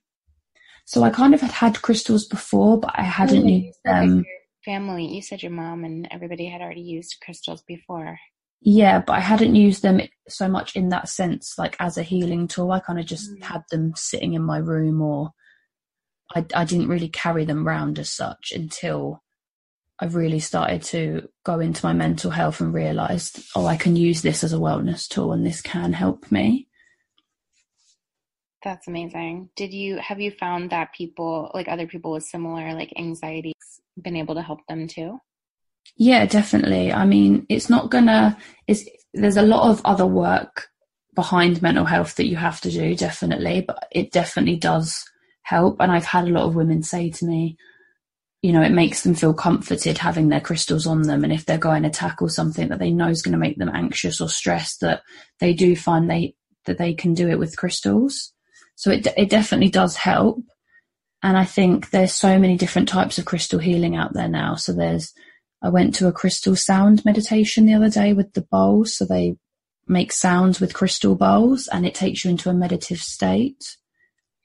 [0.85, 4.25] So I kind of had had crystals before, but I hadn't oh, used them.
[4.63, 8.17] family, you said your mom and everybody had already used crystals before.
[8.61, 12.47] Yeah, but I hadn't used them so much in that sense, like as a healing
[12.47, 12.71] tool.
[12.71, 13.43] I kind of just mm.
[13.43, 15.31] had them sitting in my room, or
[16.33, 19.21] I, I didn't really carry them around as such until
[19.99, 24.21] I really started to go into my mental health and realized, oh, I can use
[24.21, 26.67] this as a wellness tool and this can help me.
[28.63, 29.49] That's amazing.
[29.55, 33.53] Did you have you found that people like other people with similar like anxieties
[34.01, 35.19] been able to help them too?
[35.95, 36.91] Yeah, definitely.
[36.91, 38.83] I mean, it's not gonna it's
[39.13, 40.67] there's a lot of other work
[41.15, 45.03] behind mental health that you have to do, definitely, but it definitely does
[45.43, 45.77] help.
[45.79, 47.57] And I've had a lot of women say to me,
[48.47, 51.25] you know, it makes them feel comforted having their crystals on them.
[51.25, 53.69] And if they're going to tackle something that they know is going to make them
[53.73, 55.01] anxious or stressed, that
[55.41, 56.33] they do find they
[56.63, 58.31] that they can do it with crystals.
[58.75, 60.39] So it, it definitely does help.
[61.21, 64.55] And I think there's so many different types of crystal healing out there now.
[64.55, 65.11] So there's,
[65.61, 68.95] I went to a crystal sound meditation the other day with the bowls.
[68.95, 69.35] So they
[69.87, 73.75] make sounds with crystal bowls and it takes you into a meditative state.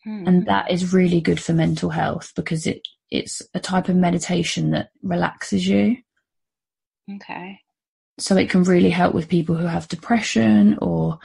[0.03, 0.27] Hmm.
[0.27, 4.71] And that is really good for mental health because it, it's a type of meditation
[4.71, 5.99] that relaxes you.
[7.17, 7.61] Okay.
[8.19, 11.19] So it can really help with people who have depression or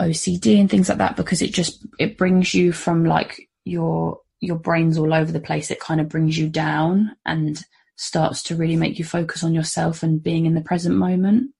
[0.00, 4.56] OCD and things like that because it just it brings you from like your your
[4.56, 5.70] brain's all over the place.
[5.70, 7.62] It kind of brings you down and
[7.96, 11.50] starts to really make you focus on yourself and being in the present moment.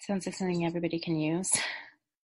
[0.00, 1.52] Sounds like something everybody can use.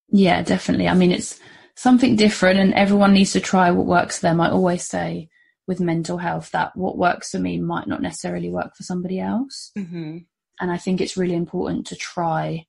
[0.08, 0.88] Yeah, definitely.
[0.88, 1.38] I mean, it's
[1.76, 4.40] something different and everyone needs to try what works for them.
[4.40, 5.28] I always say
[5.66, 9.72] with mental health that what works for me might not necessarily work for somebody else.
[9.76, 10.18] Mm-hmm.
[10.60, 12.66] And I think it's really important to try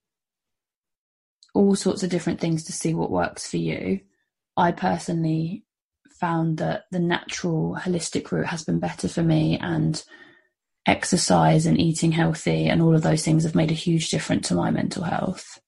[1.53, 4.01] all sorts of different things to see what works for you.
[4.55, 5.63] I personally
[6.19, 10.03] found that the natural holistic route has been better for me and
[10.87, 14.55] exercise and eating healthy and all of those things have made a huge difference to
[14.55, 15.59] my mental health.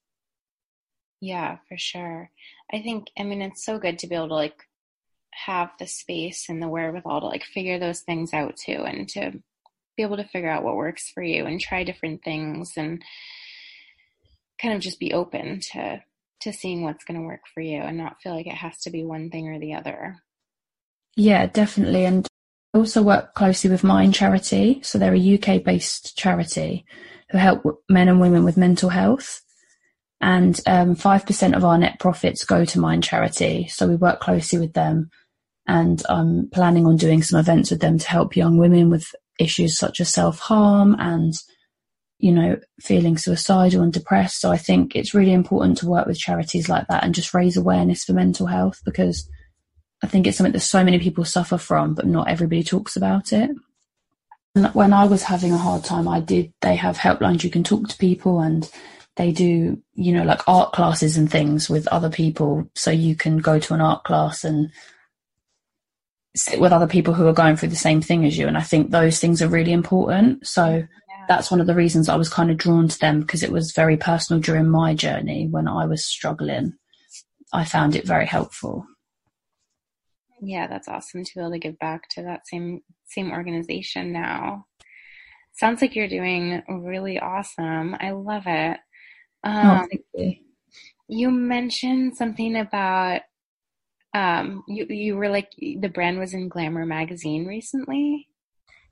[1.22, 2.32] Yeah, for sure.
[2.74, 4.69] I think I mean it's so good to be able to like
[5.32, 9.32] have the space and the wherewithal to like figure those things out too and to
[9.96, 13.04] be able to figure out what works for you and try different things and
[14.62, 16.02] kind of just be open to
[16.42, 18.90] to seeing what's going to work for you and not feel like it has to
[18.90, 20.16] be one thing or the other.
[21.18, 22.06] Yeah, definitely.
[22.06, 22.26] And
[22.74, 24.80] I also work closely with Mind Charity.
[24.84, 26.86] So they're a UK based charity
[27.32, 29.42] who help men and women with mental health.
[30.22, 33.68] And um, 5% of our net profits go to Mind Charity.
[33.68, 35.10] So we work closely with them.
[35.66, 39.78] And I'm planning on doing some events with them to help young women with issues
[39.78, 41.34] such as self harm and
[42.20, 44.42] you know, feeling suicidal and depressed.
[44.42, 47.56] So I think it's really important to work with charities like that and just raise
[47.56, 49.28] awareness for mental health because
[50.04, 53.32] I think it's something that so many people suffer from, but not everybody talks about
[53.32, 53.50] it.
[54.74, 57.88] When I was having a hard time, I did, they have helplines you can talk
[57.88, 58.70] to people and
[59.20, 62.72] they do, you know, like art classes and things with other people.
[62.74, 64.72] So you can go to an art class and
[66.38, 68.48] sit with other people who are going through the same thing as you.
[68.48, 70.48] And I think those things are really important.
[70.48, 70.88] So
[71.28, 73.74] that's one of the reasons I was kind of drawn to them because it was
[73.74, 76.76] very personal during my journey when I was struggling.
[77.52, 78.86] I found it very helpful.
[80.42, 84.66] Yeah, that's awesome to be able to give back to that same same organization now.
[85.52, 87.98] Sounds like you're doing really awesome.
[88.00, 88.78] I love it.
[89.44, 90.36] Oh, um, oh, you.
[91.08, 93.22] You mentioned something about
[94.14, 98.28] um, you you were like the brand was in Glamour magazine recently.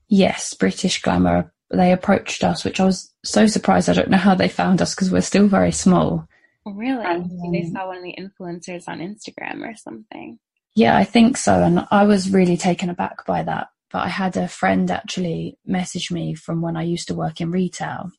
[0.07, 3.89] Yes, British Glamour they approached us, which I was so surprised.
[3.89, 6.27] I don't know how they found us because we're still very small.
[6.65, 7.05] Oh, really?
[7.05, 10.39] Um, they saw one of the influencers on Instagram or something.
[10.75, 11.62] Yeah, I think so.
[11.62, 16.12] And I was really taken aback by that but I had a friend actually message
[16.12, 18.12] me from when I used to work in retail.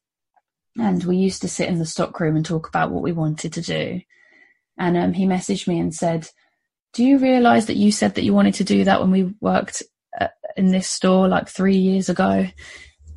[0.78, 3.60] And we used to sit in the stockroom and talk about what we wanted to
[3.60, 4.00] do.
[4.78, 6.28] And um, he messaged me and said,
[6.92, 9.82] Do you realize that you said that you wanted to do that when we worked
[10.20, 12.46] uh, in this store like three years ago?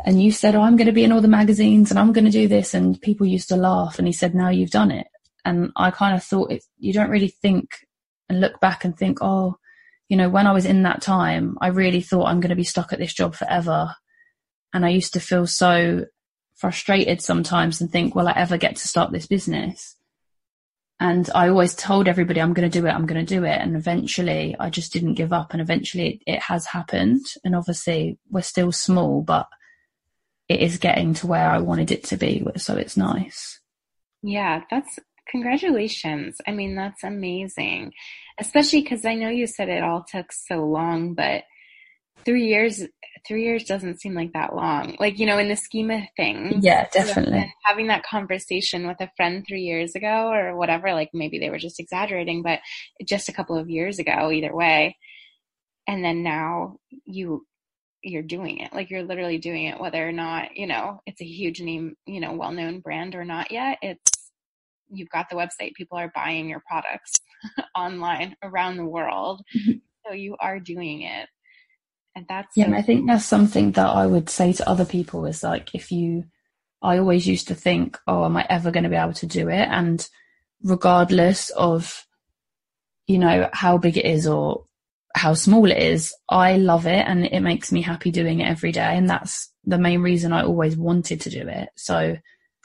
[0.03, 2.25] And you said, Oh, I'm going to be in all the magazines and I'm going
[2.25, 2.73] to do this.
[2.73, 3.99] And people used to laugh.
[3.99, 5.07] And he said, Now you've done it.
[5.45, 7.69] And I kind of thought it, you don't really think
[8.27, 9.57] and look back and think, Oh,
[10.09, 12.63] you know, when I was in that time, I really thought I'm going to be
[12.63, 13.95] stuck at this job forever.
[14.73, 16.05] And I used to feel so
[16.61, 19.97] frustrated sometimes and think, will I ever get to start this business?
[20.99, 23.59] And I always told everybody, I'm going to do it, I'm going to do it.
[23.59, 25.51] And eventually I just didn't give up.
[25.51, 27.25] And eventually it, it has happened.
[27.43, 29.47] And obviously we're still small, but
[30.47, 32.45] it is getting to where I wanted it to be.
[32.57, 33.59] So it's nice.
[34.21, 36.37] Yeah, that's congratulations.
[36.47, 37.93] I mean, that's amazing.
[38.39, 41.45] Especially because I know you said it all took so long, but
[42.25, 42.83] three years
[43.27, 44.95] three years doesn't seem like that long.
[44.99, 46.63] Like you know in the scheme of things.
[46.63, 47.53] Yeah definitely.
[47.63, 51.59] Having that conversation with a friend three years ago or whatever like maybe they were
[51.59, 52.59] just exaggerating but
[53.05, 54.97] just a couple of years ago either way.
[55.87, 57.45] And then now you
[58.03, 58.73] you're doing it.
[58.73, 62.19] Like you're literally doing it whether or not you know it's a huge name you
[62.19, 63.77] know well-known brand or not yet.
[63.81, 64.31] It's
[64.89, 65.73] you've got the website.
[65.75, 67.13] People are buying your products
[67.75, 69.41] online around the world.
[69.55, 69.77] Mm-hmm.
[70.05, 71.29] so you are doing it
[72.15, 75.25] and that's yeah so- i think that's something that i would say to other people
[75.25, 76.23] is like if you
[76.81, 79.49] i always used to think oh am i ever going to be able to do
[79.49, 79.67] it?
[79.69, 80.07] And
[80.63, 82.05] regardless of
[83.07, 84.65] you know how big it is or
[85.15, 88.71] how small it is i love it and it makes me happy doing it every
[88.71, 91.69] day and that's the main reason i always wanted to do it.
[91.75, 92.17] So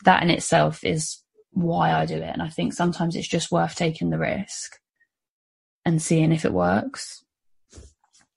[0.04, 3.74] that in itself is why i do it and i think sometimes it's just worth
[3.74, 4.76] taking the risk
[5.84, 7.24] and seeing if it works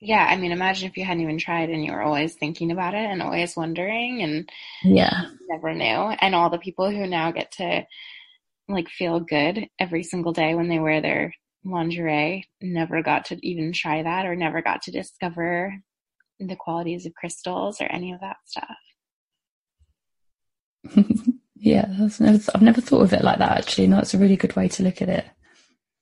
[0.00, 2.94] yeah, I mean, imagine if you hadn't even tried and you were always thinking about
[2.94, 4.50] it and always wondering and
[4.82, 5.84] yeah, never knew.
[6.20, 7.84] And all the people who now get to
[8.68, 11.34] like feel good every single day when they wear their
[11.64, 15.74] lingerie never got to even try that or never got to discover
[16.38, 18.76] the qualities of crystals or any of that stuff.
[21.56, 21.86] yeah,
[22.20, 23.86] never, I've never thought of it like that actually.
[23.86, 25.26] No, that's a really good way to look at it.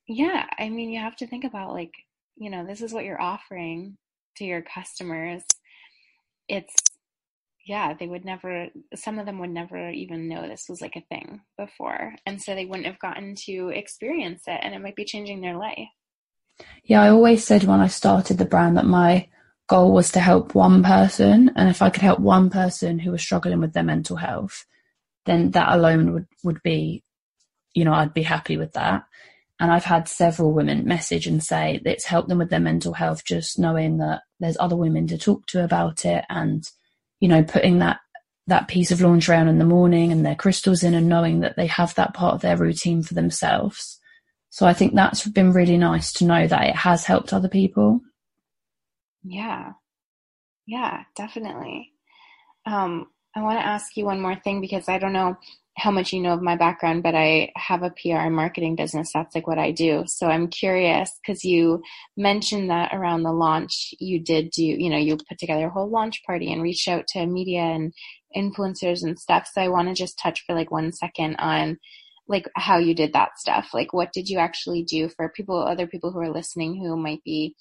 [0.07, 1.93] Yeah, I mean, you have to think about like
[2.38, 3.96] you know, this is what you're offering
[4.37, 5.42] to your customers.
[6.48, 6.74] It's,
[7.66, 11.14] yeah, they would never, some of them would never even know this was like a
[11.14, 12.14] thing before.
[12.24, 15.59] And so they wouldn't have gotten to experience it and it might be changing their
[15.59, 15.88] life.
[16.85, 19.29] Yeah, I always said when I started the brand that my
[19.68, 21.51] goal was to help one person.
[21.55, 24.64] And if I could help one person who was struggling with their mental health,
[25.27, 27.05] then that alone would, would be,
[27.74, 29.05] you know, I'd be happy with that.
[29.61, 33.25] And I've had several women message and say it's helped them with their mental health,
[33.25, 36.68] just knowing that there's other women to talk to about it and,
[37.18, 37.99] you know, putting that,
[38.47, 41.57] that piece of lingerie on in the morning and their crystals in and knowing that
[41.57, 43.99] they have that part of their routine for themselves.
[44.51, 48.01] So I think that's been really nice to know that it has helped other people.
[49.25, 49.73] Yeah.
[50.66, 51.92] Yeah, definitely.
[52.64, 55.37] Um, I want to ask you one more thing because I don't know
[55.79, 59.12] how much you know of my background, but I have a PR and marketing business.
[59.14, 60.05] That's like what I do.
[60.07, 61.83] So I'm curious because you
[62.17, 65.88] mentioned that around the launch, you did do, you know, you put together a whole
[65.88, 67.93] launch party and reached out to media and
[68.37, 69.49] influencers and stuff.
[69.53, 71.79] So I want to just touch for like one second on
[72.27, 73.71] like how you did that stuff.
[73.73, 77.23] Like what did you actually do for people, other people who are listening who might
[77.25, 77.55] be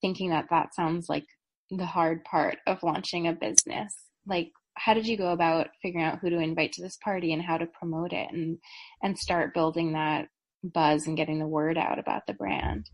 [0.00, 1.26] thinking that that sounds like
[1.70, 3.94] the hard part of launching a business?
[4.26, 7.42] Like how did you go about figuring out who to invite to this party and
[7.42, 8.58] how to promote it and
[9.02, 10.28] and start building that
[10.62, 12.88] buzz and getting the word out about the brand?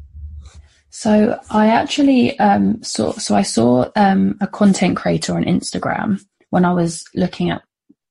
[0.90, 6.64] So I actually um, saw so I saw um, a content creator on Instagram when
[6.64, 7.62] I was looking at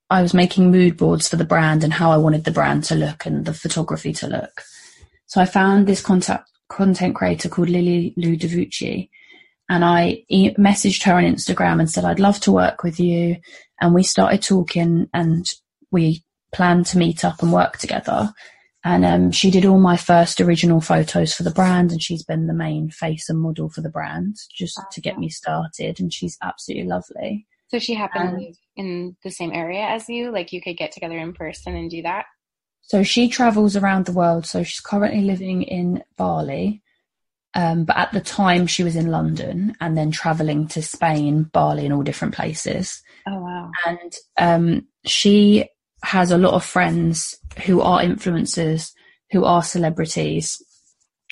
[0.09, 2.95] I was making mood boards for the brand and how I wanted the brand to
[2.95, 4.63] look and the photography to look.
[5.27, 9.09] So I found this content content creator called Lily Lou DeVucci
[9.69, 13.37] and I e- messaged her on Instagram and said, I'd love to work with you.
[13.79, 15.45] And we started talking and
[15.91, 18.33] we planned to meet up and work together.
[18.83, 22.47] And um, she did all my first original photos for the brand, and she's been
[22.47, 25.99] the main face and model for the brand just to get me started.
[25.99, 27.45] And she's absolutely lovely.
[27.67, 31.17] So she happened um, in the same area as you, like you could get together
[31.17, 32.25] in person and do that.
[32.81, 34.47] So she travels around the world.
[34.47, 36.81] So she's currently living in Bali,
[37.55, 41.85] um, but at the time, she was in London and then traveling to Spain, Bali,
[41.85, 43.01] and all different places.
[43.27, 43.71] Oh, wow.
[43.85, 45.67] And um, she
[46.03, 47.35] has a lot of friends
[47.65, 48.91] who are influencers,
[49.31, 50.61] who are celebrities.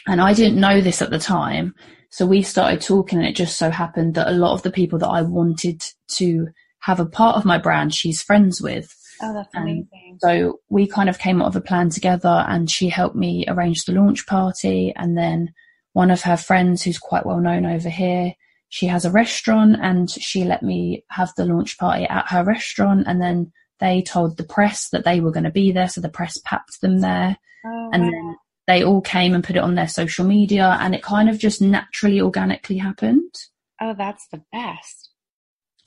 [0.07, 1.75] And I didn't know this at the time.
[2.09, 4.97] So we started talking and it just so happened that a lot of the people
[4.99, 5.83] that I wanted
[6.15, 6.47] to
[6.79, 8.93] have a part of my brand, she's friends with.
[9.21, 10.17] Oh, that's amazing.
[10.19, 13.83] so we kind of came up with a plan together and she helped me arrange
[13.83, 14.93] the launch party.
[14.95, 15.53] And then
[15.97, 18.33] one of her friends who's quite well known over here,
[18.69, 23.05] she has a restaurant and she let me have the launch party at her restaurant.
[23.07, 25.89] And then they told the press that they were going to be there.
[25.89, 27.35] So the press packed them there.
[27.65, 28.35] Oh, and then
[28.67, 31.61] they all came and put it on their social media and it kind of just
[31.61, 33.33] naturally organically happened
[33.81, 35.09] oh, that's the best.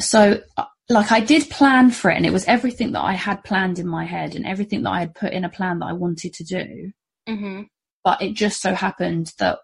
[0.01, 3.45] so uh, like i did plan for it and it was everything that i had
[3.45, 5.93] planned in my head and everything that i had put in a plan that i
[5.93, 6.91] wanted to do
[7.29, 7.63] hmm
[8.03, 9.59] but it just so happened that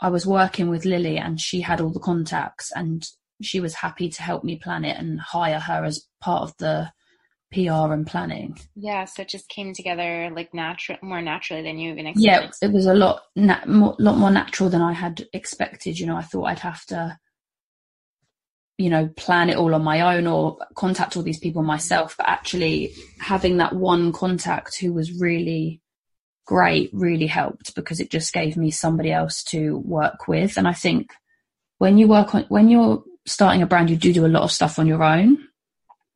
[0.00, 3.08] i was working with lily and she had all the contacts and
[3.42, 6.90] she was happy to help me plan it and hire her as part of the
[7.52, 11.92] pr and planning Yeah, so it just came together like natural, more naturally than you
[11.92, 12.52] even expected.
[12.60, 15.98] yeah, it was a lot, na- more, lot more natural than I had expected.
[15.98, 17.18] You know, I thought I'd have to,
[18.78, 22.16] you know, plan it all on my own or contact all these people myself.
[22.18, 25.80] But actually, having that one contact who was really
[26.46, 30.56] great really helped because it just gave me somebody else to work with.
[30.56, 31.12] And I think
[31.78, 34.52] when you work on, when you're starting a brand, you do do a lot of
[34.52, 35.38] stuff on your own.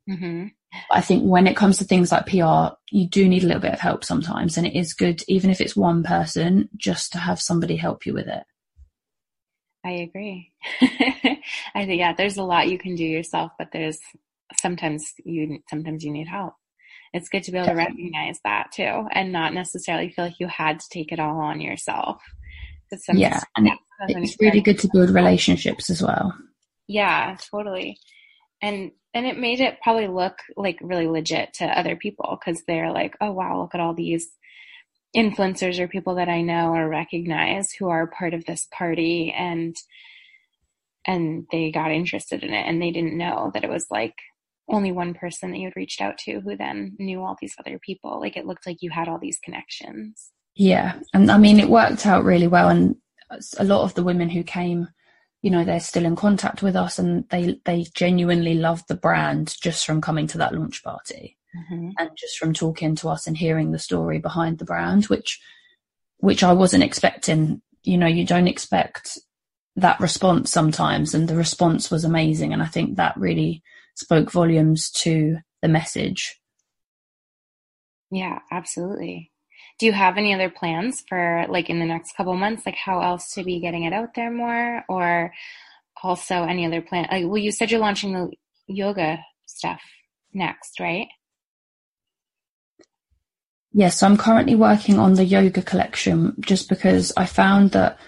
[0.09, 0.47] hmm
[0.93, 3.73] I think when it comes to things like PR, you do need a little bit
[3.73, 4.57] of help sometimes.
[4.57, 8.15] And it is good, even if it's one person, just to have somebody help you
[8.15, 8.45] with it.
[9.85, 10.53] I agree.
[10.81, 13.99] I think yeah, there's a lot you can do yourself, but there's
[14.59, 16.55] sometimes you sometimes you need help.
[17.13, 20.47] It's good to be able to recognize that too, and not necessarily feel like you
[20.47, 22.23] had to take it all on yourself.
[23.13, 23.71] Yeah, and
[24.07, 26.35] when It's really good to build relationships as well.
[26.89, 27.99] Yeah, totally.
[28.63, 32.93] And and it made it probably look like really legit to other people because they're
[32.93, 34.29] like, oh wow, look at all these
[35.17, 39.75] influencers or people that I know or recognize who are part of this party and
[41.07, 44.15] and they got interested in it and they didn't know that it was like
[44.71, 47.79] only one person that you had reached out to who then knew all these other
[47.79, 48.21] people.
[48.21, 50.31] Like it looked like you had all these connections.
[50.55, 50.99] Yeah.
[51.13, 52.69] And I mean, it worked out really well.
[52.69, 52.97] And
[53.59, 54.89] a lot of the women who came,
[55.43, 59.55] you know, they're still in contact with us and they, they genuinely loved the brand
[59.61, 61.37] just from coming to that launch party.
[61.57, 61.91] Mm-hmm.
[61.99, 65.41] and just from talking to us and hearing the story behind the brand, which
[66.19, 67.61] which I wasn't expecting.
[67.83, 69.19] You know, you don't expect
[69.75, 72.53] that response sometimes, and the response was amazing.
[72.53, 73.65] And I think that really
[74.01, 76.41] spoke volumes to the message.
[78.11, 79.31] Yeah, absolutely.
[79.79, 83.01] Do you have any other plans for like in the next couple months, like how
[83.01, 85.33] else to be getting it out there more, or
[86.03, 87.07] also any other plan?
[87.11, 88.31] Like, well, you said you're launching the
[88.67, 89.81] yoga stuff
[90.33, 91.09] next, right?
[93.73, 97.99] Yes, so I'm currently working on the yoga collection just because I found that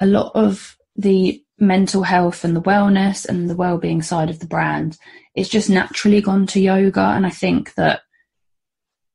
[0.00, 4.46] a lot of the mental health and the wellness and the well-being side of the
[4.46, 4.96] brand
[5.34, 8.00] it's just naturally gone to yoga and I think that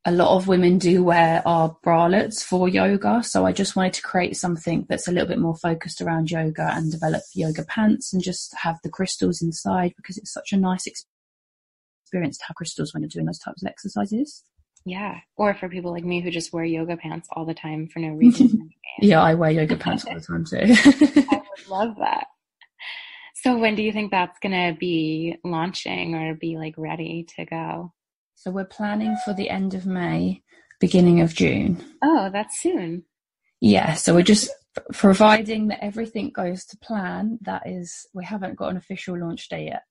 [0.08, 4.04] a lot of women do wear our bralettes for yoga so I just wanted to
[4.04, 8.24] create something that's a little bit more focused around yoga and develop yoga pants and
[8.24, 13.02] just have the crystals inside because it's such a nice experience to have crystals when
[13.02, 14.44] you're doing those types of exercises.
[14.86, 15.20] Yeah.
[15.36, 18.10] Or for people like me who just wear yoga pants all the time for no
[18.10, 18.72] reason.
[19.02, 20.56] Yeah, I wear yoga pants all the time too.
[21.30, 22.28] I would love that.
[23.46, 27.46] So when do you think that's going to be launching or be like ready to
[27.46, 27.94] go?
[28.36, 30.44] so we're planning for the end of May,
[30.80, 31.84] beginning of June.
[32.04, 33.06] Oh, that's soon.
[33.62, 34.52] Yeah, so we're just
[34.94, 37.40] providing that everything goes to plan.
[37.42, 39.84] That is, we haven't got an official launch day yet.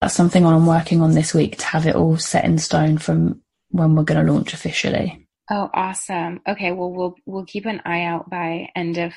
[0.00, 3.42] That's something I'm working on this week to have it all set in stone from
[3.68, 5.28] when we're going to launch officially.
[5.48, 6.40] Oh, awesome.
[6.46, 9.12] Okay, well we'll we'll keep an eye out by end of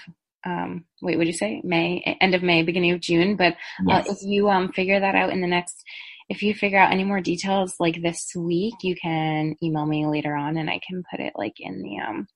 [0.46, 1.62] um wait, what did you say?
[1.64, 3.56] May end of May, beginning of June, but
[3.90, 5.84] uh, if you um figure that out in the next
[6.30, 10.36] if you figure out any more details like this week, you can email me later
[10.36, 12.28] on and I can put it like in the um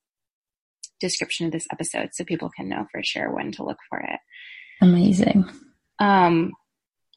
[0.99, 4.19] description of this episode so people can know for sure when to look for it.
[4.81, 5.49] Amazing.
[5.99, 6.53] Um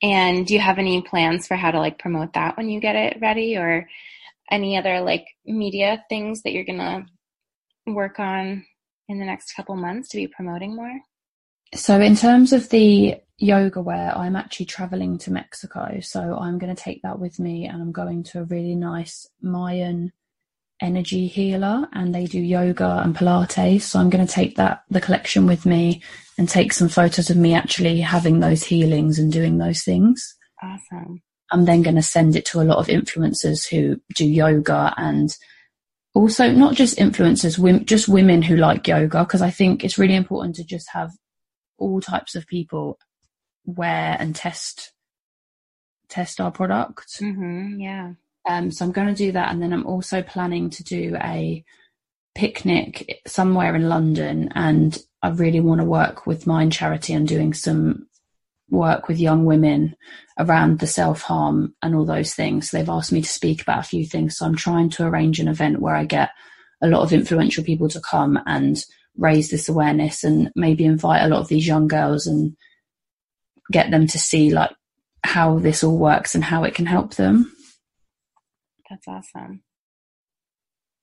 [0.03, 2.97] and do you have any plans for how to like promote that when you get
[2.97, 3.89] it ready or
[4.51, 7.07] any other like media things that you're gonna
[7.87, 8.65] work on
[9.11, 11.01] in the next couple months to be promoting more?
[11.75, 15.99] So, in terms of the yoga wear, I'm actually traveling to Mexico.
[16.01, 19.27] So, I'm going to take that with me and I'm going to a really nice
[19.43, 20.13] Mayan
[20.81, 23.83] energy healer and they do yoga and Pilates.
[23.83, 26.03] So, I'm going to take that, the collection with me
[26.39, 30.37] and take some photos of me actually having those healings and doing those things.
[30.63, 31.23] Awesome.
[31.53, 35.37] I'm then going to send it to a lot of influencers who do yoga and
[36.15, 40.57] also not just influencers, just women who like yoga, because I think it's really important
[40.57, 41.13] to just have
[41.79, 42.99] all types of people
[43.65, 44.93] wear and test
[46.09, 47.21] test our product.
[47.21, 48.13] Mm-hmm, yeah.
[48.49, 51.65] Um, so I'm going to do that, and then I'm also planning to do a
[52.35, 57.55] picnic somewhere in London, and I really want to work with Mind Charity on doing
[57.55, 58.09] some
[58.71, 59.97] work with young women
[60.39, 62.71] around the self harm and all those things.
[62.71, 65.49] They've asked me to speak about a few things, so I'm trying to arrange an
[65.49, 66.31] event where I get
[66.83, 68.83] a lot of influential people to come and
[69.17, 72.57] raise this awareness and maybe invite a lot of these young girls and
[73.71, 74.71] get them to see like
[75.23, 77.53] how this all works and how it can help them.
[78.89, 79.63] That's awesome.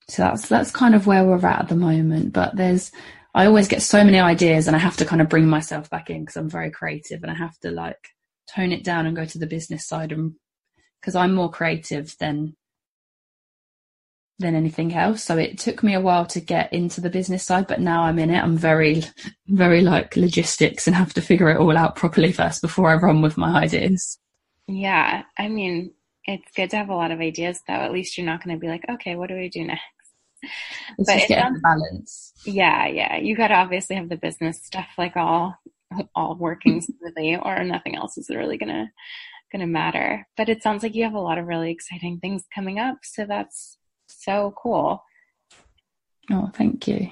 [0.08, 2.32] So that's that's kind of where we're at at the moment.
[2.32, 2.90] But there's
[3.38, 6.10] I always get so many ideas and I have to kind of bring myself back
[6.10, 8.08] in because I'm very creative and I have to like
[8.52, 10.34] tone it down and go to the business side and
[11.00, 12.56] because I'm more creative than
[14.40, 15.22] than anything else.
[15.22, 18.18] So it took me a while to get into the business side, but now I'm
[18.18, 18.42] in it.
[18.42, 19.04] I'm very,
[19.46, 23.22] very like logistics and have to figure it all out properly first before I run
[23.22, 24.18] with my ideas.
[24.66, 25.22] Yeah.
[25.38, 25.92] I mean,
[26.24, 27.74] it's good to have a lot of ideas though.
[27.74, 29.84] At least you're not going to be like, okay, what do we do next?
[30.98, 32.32] It's but just getting the balance.
[32.44, 32.86] Yeah.
[32.86, 33.16] Yeah.
[33.16, 35.56] You got to obviously have the business stuff like all,
[36.14, 38.86] all working smoothly or nothing else is really going to,
[39.52, 40.26] going to matter.
[40.36, 42.98] But it sounds like you have a lot of really exciting things coming up.
[43.02, 43.78] So that's,
[44.08, 45.04] so cool.
[46.30, 47.10] Oh, thank you.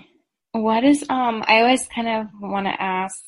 [0.53, 3.20] What is um I always kind of want to ask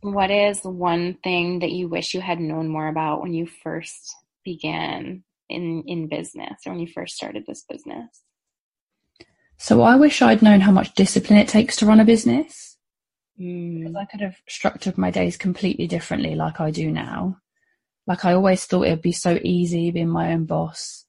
[0.00, 4.14] what is one thing that you wish you had known more about when you first
[4.44, 8.22] began in in business or when you first started this business?
[9.58, 12.76] So I wish I'd known how much discipline it takes to run a business.
[13.40, 13.96] Mm.
[13.96, 17.38] I could have structured my days completely differently like I do now.
[18.06, 21.04] Like I always thought it'd be so easy being my own boss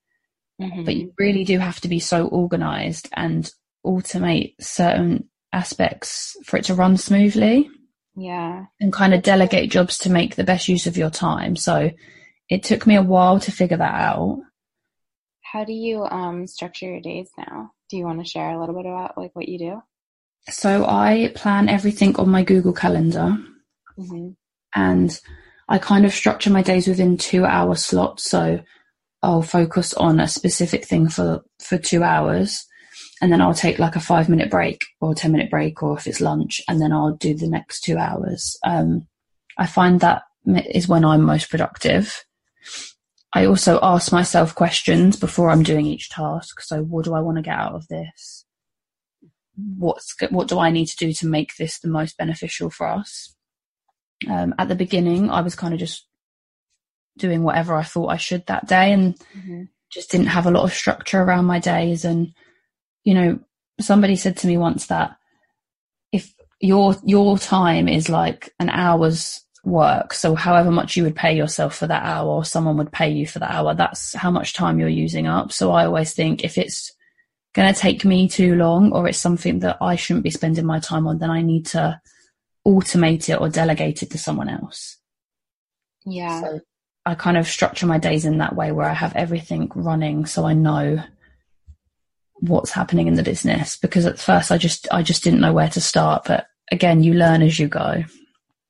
[0.61, 0.83] Mm-hmm.
[0.83, 3.49] But you really do have to be so organized and
[3.85, 7.69] automate certain aspects for it to run smoothly.
[8.15, 8.65] Yeah.
[8.79, 11.55] And kind of delegate jobs to make the best use of your time.
[11.55, 11.91] So
[12.49, 14.39] it took me a while to figure that out.
[15.41, 17.71] How do you um, structure your days now?
[17.89, 19.81] Do you want to share a little bit about like what you do?
[20.49, 23.37] So I plan everything on my Google Calendar,
[23.97, 24.29] mm-hmm.
[24.75, 25.19] and
[25.67, 28.29] I kind of structure my days within two hour slots.
[28.29, 28.61] So
[29.23, 32.65] I'll focus on a specific thing for, for two hours
[33.21, 36.05] and then I'll take like a five minute break or 10 minute break or if
[36.05, 38.57] it's lunch and then I'll do the next two hours.
[38.63, 39.07] Um,
[39.57, 42.23] I find that is when I'm most productive.
[43.35, 46.61] I also ask myself questions before I'm doing each task.
[46.61, 48.45] So what do I want to get out of this?
[49.77, 53.35] What's, what do I need to do to make this the most beneficial for us?
[54.29, 56.07] Um, at the beginning, I was kind of just
[57.17, 59.63] doing whatever I thought I should that day and mm-hmm.
[59.91, 62.05] just didn't have a lot of structure around my days.
[62.05, 62.33] And,
[63.03, 63.39] you know,
[63.81, 65.17] somebody said to me once that
[66.13, 71.35] if your, your time is like an hour's work, so however much you would pay
[71.35, 74.53] yourself for that hour or someone would pay you for that hour, that's how much
[74.53, 75.51] time you're using up.
[75.51, 76.93] So I always think if it's
[77.53, 80.79] going to take me too long or it's something that I shouldn't be spending my
[80.79, 81.99] time on, then I need to
[82.67, 84.97] automate it or delegate it to someone else.
[86.05, 86.41] Yeah.
[86.41, 86.59] So
[87.05, 90.45] I kind of structure my days in that way where I have everything running so
[90.45, 91.03] I know
[92.35, 95.69] what's happening in the business because at first I just I just didn't know where
[95.69, 98.03] to start but again you learn as you go.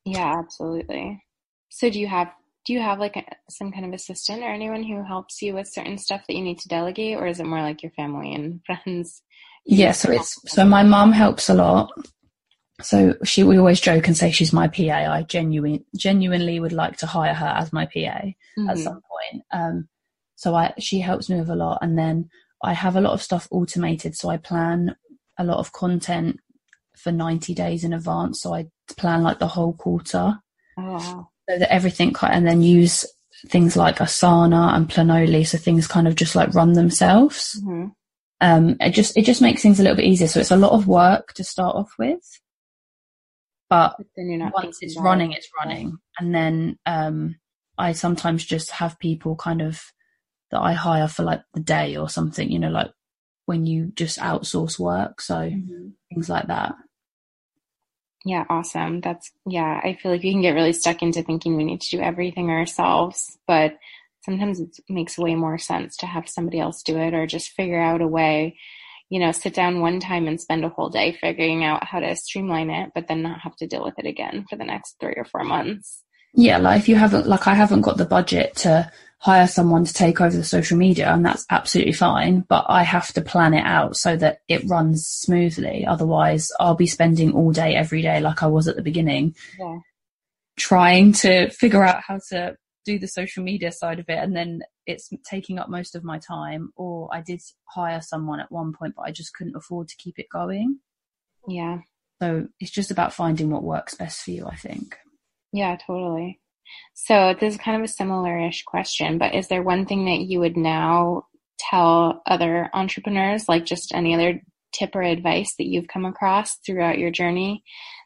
[0.06, 1.24] Yeah, absolutely.
[1.70, 2.32] So do you have
[2.66, 5.68] do you have like a, some kind of assistant or anyone who helps you with
[5.68, 8.62] certain stuff that you need to delegate or is it more like your family and
[8.66, 9.22] friends?
[9.66, 11.92] Yeah, so it's so my mom helps a lot
[12.82, 14.82] so she we always joke and say she's my PA.
[14.82, 18.70] I genuine, genuinely would like to hire her as my PA mm-hmm.
[18.70, 19.44] at some point.
[19.52, 19.88] Um,
[20.36, 22.30] so I she helps me with a lot, and then
[22.62, 24.16] I have a lot of stuff automated.
[24.16, 24.96] So I plan
[25.38, 26.40] a lot of content
[26.98, 28.42] for ninety days in advance.
[28.42, 28.68] So I
[28.98, 30.40] plan like the whole quarter,
[30.78, 31.30] oh, wow.
[31.50, 33.06] so that everything and then use
[33.48, 37.62] things like Asana and Planoly, so things kind of just like run themselves.
[37.62, 37.88] Mm-hmm.
[38.42, 40.28] Um, it just it just makes things a little bit easier.
[40.28, 42.22] So it's a lot of work to start off with
[43.70, 45.98] but, but then you're not once it's running, it's running.
[46.20, 47.36] And then um,
[47.78, 49.82] I sometimes just have people kind of
[50.52, 52.92] that I hire for like the day or something, you know, like
[53.46, 55.22] when you just outsource work.
[55.22, 55.90] So mm-hmm.
[56.10, 56.76] things like that.
[58.24, 59.02] Yeah, awesome.
[59.02, 61.98] That's, yeah, I feel like we can get really stuck into thinking we need to
[61.98, 63.78] do everything ourselves, but
[64.24, 67.80] sometimes it makes way more sense to have somebody else do it or just figure
[67.80, 68.58] out a way
[69.10, 72.16] you know, sit down one time and spend a whole day figuring out how to
[72.16, 75.14] streamline it, but then not have to deal with it again for the next three
[75.16, 76.04] or four months.
[76.36, 78.92] Yeah, like if you haven't, like I haven't got the budget to
[79.26, 83.12] hire someone to take over the social media and that's absolutely fine but i have
[83.12, 85.84] to plan it out so that it runs smoothly.
[85.84, 89.80] Otherwise i'll be spending all day every day like i was at the beginning yeah.
[90.58, 92.56] trying to figure out how to
[92.86, 96.20] do the social media side of it and then it's taking up most of my
[96.20, 96.72] time.
[96.76, 97.42] Or i did
[97.74, 100.78] hire someone at one point but i just couldn't afford to keep it going.
[101.48, 101.80] Yeah.
[102.22, 104.98] So it's just about finding what works best for you i think
[105.52, 106.40] yeah totally
[106.94, 110.40] so this is kind of a similar-ish question, but is there one thing that you
[110.40, 111.28] would now
[111.58, 114.42] tell other entrepreneurs, like just any other
[114.74, 117.64] tip or advice that you've come across throughout your journey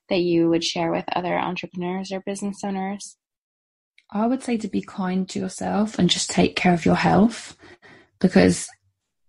[0.09, 3.17] that you would share with other entrepreneurs or business owners?
[4.11, 7.55] I would say to be kind to yourself and just take care of your health
[8.19, 8.67] because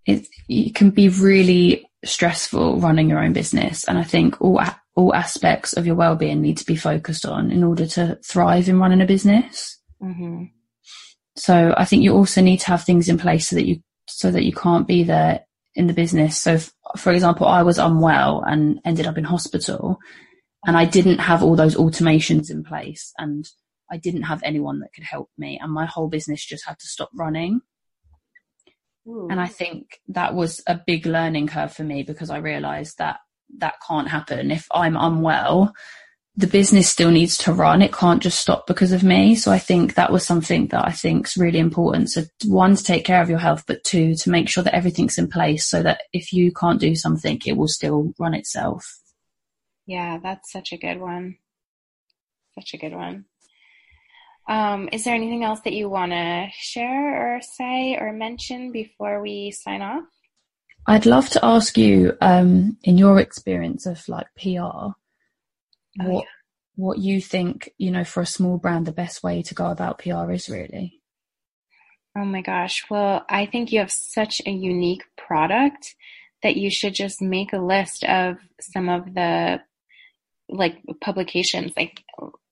[0.06, 3.84] it, it can be really stressful running your own business.
[3.84, 4.58] And I think all
[4.97, 8.78] all aspects of your well-being need to be focused on in order to thrive in
[8.78, 9.78] running a business.
[10.03, 10.45] Mm-hmm.
[11.36, 14.30] So I think you also need to have things in place so that you so
[14.30, 16.38] that you can't be there in the business.
[16.38, 19.99] So, if, for example, I was unwell and ended up in hospital,
[20.66, 23.47] and I didn't have all those automations in place, and
[23.91, 26.86] I didn't have anyone that could help me, and my whole business just had to
[26.86, 27.61] stop running.
[29.09, 29.28] Ooh.
[29.30, 33.18] And I think that was a big learning curve for me because I realized that
[33.59, 34.51] that can't happen.
[34.51, 35.74] If I'm unwell,
[36.36, 37.82] the business still needs to run.
[37.82, 39.34] It can't just stop because of me.
[39.34, 42.11] So I think that was something that I think is really important.
[42.11, 45.18] So one, to take care of your health, but two, to make sure that everything's
[45.18, 49.01] in place so that if you can't do something, it will still run itself.
[49.86, 51.36] Yeah, that's such a good one.
[52.55, 53.24] Such a good one.
[54.48, 59.20] Um, is there anything else that you want to share or say or mention before
[59.20, 60.05] we sign off?
[60.87, 64.95] I'd love to ask you, um, in your experience of like PR, oh,
[65.97, 66.31] what yeah.
[66.76, 69.99] what you think, you know, for a small brand, the best way to go about
[69.99, 71.01] PR is really.
[72.16, 72.85] Oh my gosh.
[72.91, 75.95] Well, I think you have such a unique product
[76.43, 79.61] that you should just make a list of some of the
[80.49, 81.72] like publications.
[81.76, 82.03] Like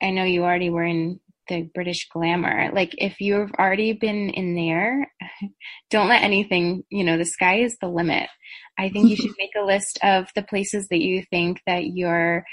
[0.01, 2.71] I know you already were in the British glamour.
[2.73, 5.13] Like if you've already been in there,
[5.91, 8.29] don't let anything, you know, the sky is the limit.
[8.79, 12.45] I think you should make a list of the places that you think that your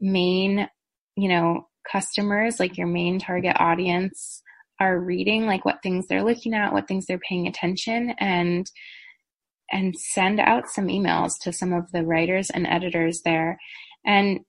[0.00, 0.68] main,
[1.16, 4.42] you know, customers, like your main target audience
[4.80, 8.66] are reading, like what things they're looking at, what things they're paying attention and
[9.70, 13.58] and send out some emails to some of the writers and editors there
[14.04, 14.40] and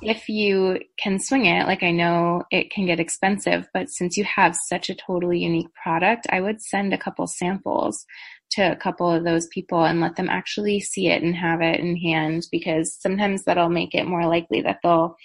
[0.00, 4.24] if you can swing it, like I know it can get expensive, but since you
[4.24, 8.04] have such a totally unique product, I would send a couple samples
[8.52, 11.80] to a couple of those people and let them actually see it and have it
[11.80, 15.16] in hand because sometimes that'll make it more likely that they'll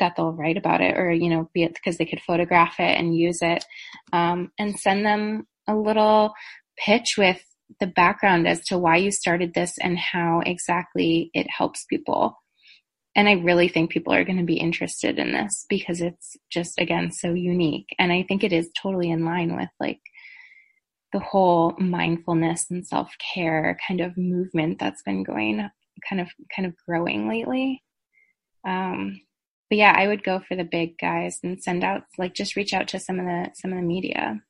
[0.00, 2.98] that they'll write about it or you know be it because they could photograph it
[2.98, 3.64] and use it
[4.12, 6.32] um, and send them a little
[6.76, 7.42] pitch with
[7.80, 12.36] the background as to why you started this and how exactly it helps people
[13.16, 16.78] and I really think people are going to be interested in this because it's just,
[16.78, 17.94] again, so unique.
[17.98, 20.00] And I think it is totally in line with like
[21.12, 25.68] the whole mindfulness and self care kind of movement that's been going
[26.08, 27.82] kind of, kind of growing lately.
[28.66, 29.20] Um,
[29.70, 32.74] but yeah, I would go for the big guys and send out, like, just reach
[32.74, 34.40] out to some of the, some of the media.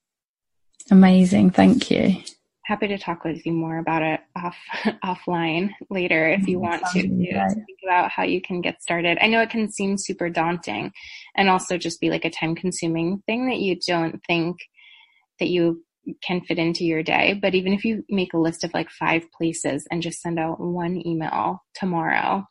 [0.90, 1.50] Amazing.
[1.50, 2.22] Thank you
[2.64, 4.56] happy to talk with you more about it off
[5.04, 6.66] offline later if you mm-hmm.
[6.66, 9.18] want to, to think about how you can get started.
[9.20, 10.92] I know it can seem super daunting
[11.36, 14.58] and also just be like a time consuming thing that you don't think
[15.40, 15.82] that you
[16.22, 17.38] can fit into your day.
[17.40, 20.60] But even if you make a list of like five places and just send out
[20.60, 22.44] one email tomorrow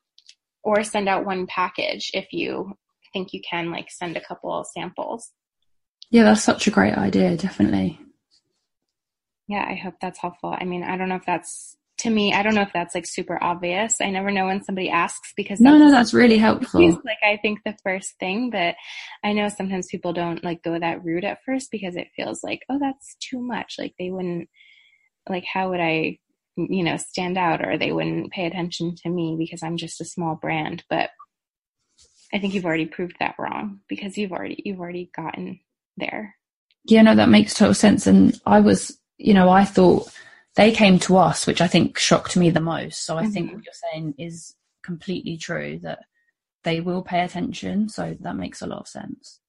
[0.63, 2.73] or send out one package if you
[3.11, 5.31] think you can like send a couple samples.
[6.09, 7.99] Yeah, that's such a great idea, definitely
[9.47, 10.55] yeah, I hope that's helpful.
[10.57, 13.05] I mean, I don't know if that's to me, I don't know if that's like
[13.05, 13.95] super obvious.
[14.01, 16.81] I never know when somebody asks because no, no, that's really helpful.
[16.81, 18.75] Like I think the first thing, but
[19.23, 22.59] I know sometimes people don't like go that route at first because it feels like,
[22.69, 23.75] oh, that's too much.
[23.79, 24.49] Like they wouldn't,
[25.29, 26.19] like how would I,
[26.57, 30.05] you know, stand out or they wouldn't pay attention to me because I'm just a
[30.05, 30.83] small brand.
[30.89, 31.09] But
[32.33, 35.61] I think you've already proved that wrong because you've already you've already gotten
[35.95, 36.35] there.
[36.83, 38.07] Yeah, no, that makes total sense.
[38.07, 40.11] And I was you know, I thought
[40.55, 43.05] they came to us, which I think shocked me the most.
[43.05, 43.31] So I mm-hmm.
[43.31, 45.99] think what you're saying is completely true that
[46.63, 47.89] they will pay attention.
[47.89, 49.39] So that makes a lot of sense.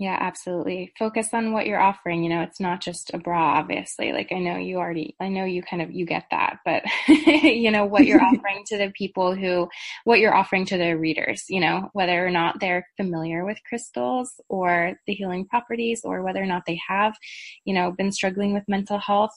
[0.00, 0.92] Yeah, absolutely.
[0.96, 2.22] Focus on what you're offering.
[2.22, 4.12] You know, it's not just a bra, obviously.
[4.12, 7.72] Like I know you already, I know you kind of, you get that, but you
[7.72, 9.68] know, what you're offering to the people who,
[10.04, 14.40] what you're offering to the readers, you know, whether or not they're familiar with crystals
[14.48, 17.16] or the healing properties or whether or not they have,
[17.64, 19.32] you know, been struggling with mental health.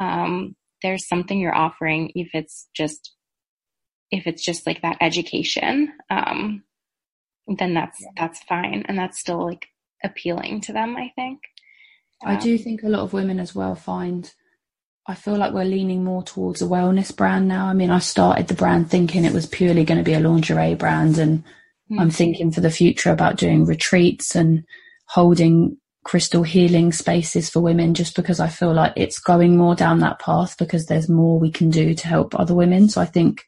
[0.00, 3.14] Um, there's something you're offering if it's just,
[4.10, 5.92] if it's just like that education.
[6.10, 6.64] Um,
[7.56, 8.08] then that's yeah.
[8.16, 9.68] that's fine and that's still like
[10.04, 11.40] appealing to them, I think.
[12.24, 14.32] Um, I do think a lot of women as well find
[15.06, 17.66] I feel like we're leaning more towards a wellness brand now.
[17.66, 20.74] I mean, I started the brand thinking it was purely going to be a lingerie
[20.74, 21.42] brand, and
[21.90, 21.98] mm.
[21.98, 24.64] I'm thinking for the future about doing retreats and
[25.06, 25.78] holding
[26.08, 30.18] crystal healing spaces for women just because I feel like it's going more down that
[30.18, 32.88] path because there's more we can do to help other women.
[32.88, 33.44] So I think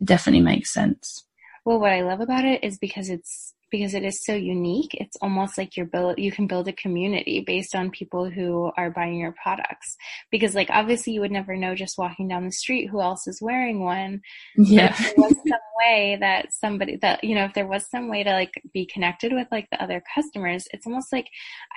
[0.00, 1.26] it definitely makes sense.
[1.66, 4.94] Well, what I love about it is because it's because it is so unique.
[4.94, 8.90] It's almost like you're build you can build a community based on people who are
[8.90, 9.96] buying your products.
[10.30, 13.42] Because like obviously you would never know just walking down the street who else is
[13.42, 14.20] wearing one.
[14.56, 14.90] Yeah.
[14.90, 18.22] If there was some way that somebody that you know, if there was some way
[18.22, 21.26] to like be connected with like the other customers, it's almost like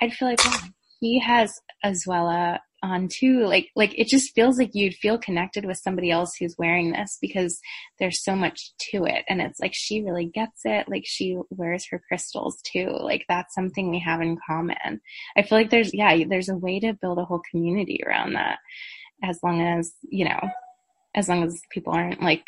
[0.00, 0.40] I'd feel like
[1.00, 3.44] he has as well a on too.
[3.46, 7.18] Like like it just feels like you'd feel connected with somebody else who's wearing this
[7.20, 7.60] because
[7.98, 9.24] there's so much to it.
[9.28, 10.88] And it's like she really gets it.
[10.88, 12.96] Like she wears her crystals too.
[13.00, 15.00] Like that's something we have in common.
[15.36, 18.58] I feel like there's yeah there's a way to build a whole community around that
[19.22, 20.40] as long as you know
[21.14, 22.46] as long as people aren't like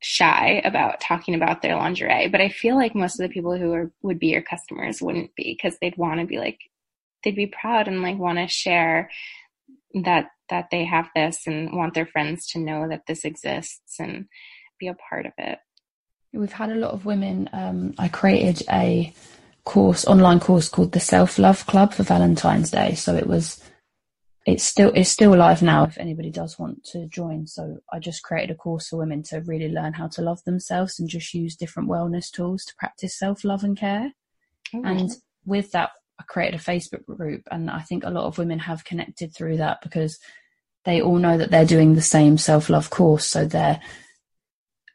[0.00, 2.28] shy about talking about their lingerie.
[2.28, 5.34] But i feel like most of the people who are would be your customers wouldn't
[5.34, 6.58] be because they'd want to be like
[7.24, 9.10] they'd be proud and like want to share
[9.94, 14.26] that that they have this and want their friends to know that this exists and
[14.78, 15.58] be a part of it.
[16.32, 17.48] We've had a lot of women.
[17.52, 19.12] Um, I created a
[19.64, 22.94] course, online course called the Self Love Club for Valentine's Day.
[22.94, 23.62] So it was,
[24.46, 27.46] it's still it's still live now if anybody does want to join.
[27.46, 31.00] So I just created a course for women to really learn how to love themselves
[31.00, 34.12] and just use different wellness tools to practice self love and care.
[34.74, 35.10] Oh, and
[35.44, 38.84] with that, I created a Facebook group, and I think a lot of women have
[38.84, 40.18] connected through that because
[40.84, 43.80] they all know that they're doing the same self love course, so they're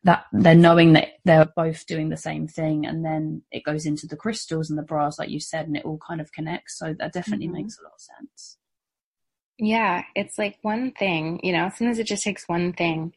[0.03, 4.07] that they're knowing that they're both doing the same thing, and then it goes into
[4.07, 6.79] the crystals and the bras, like you said, and it all kind of connects.
[6.79, 7.57] So that definitely mm-hmm.
[7.57, 8.57] makes a lot of sense.
[9.59, 11.69] Yeah, it's like one thing, you know.
[11.75, 13.13] Sometimes it just takes one thing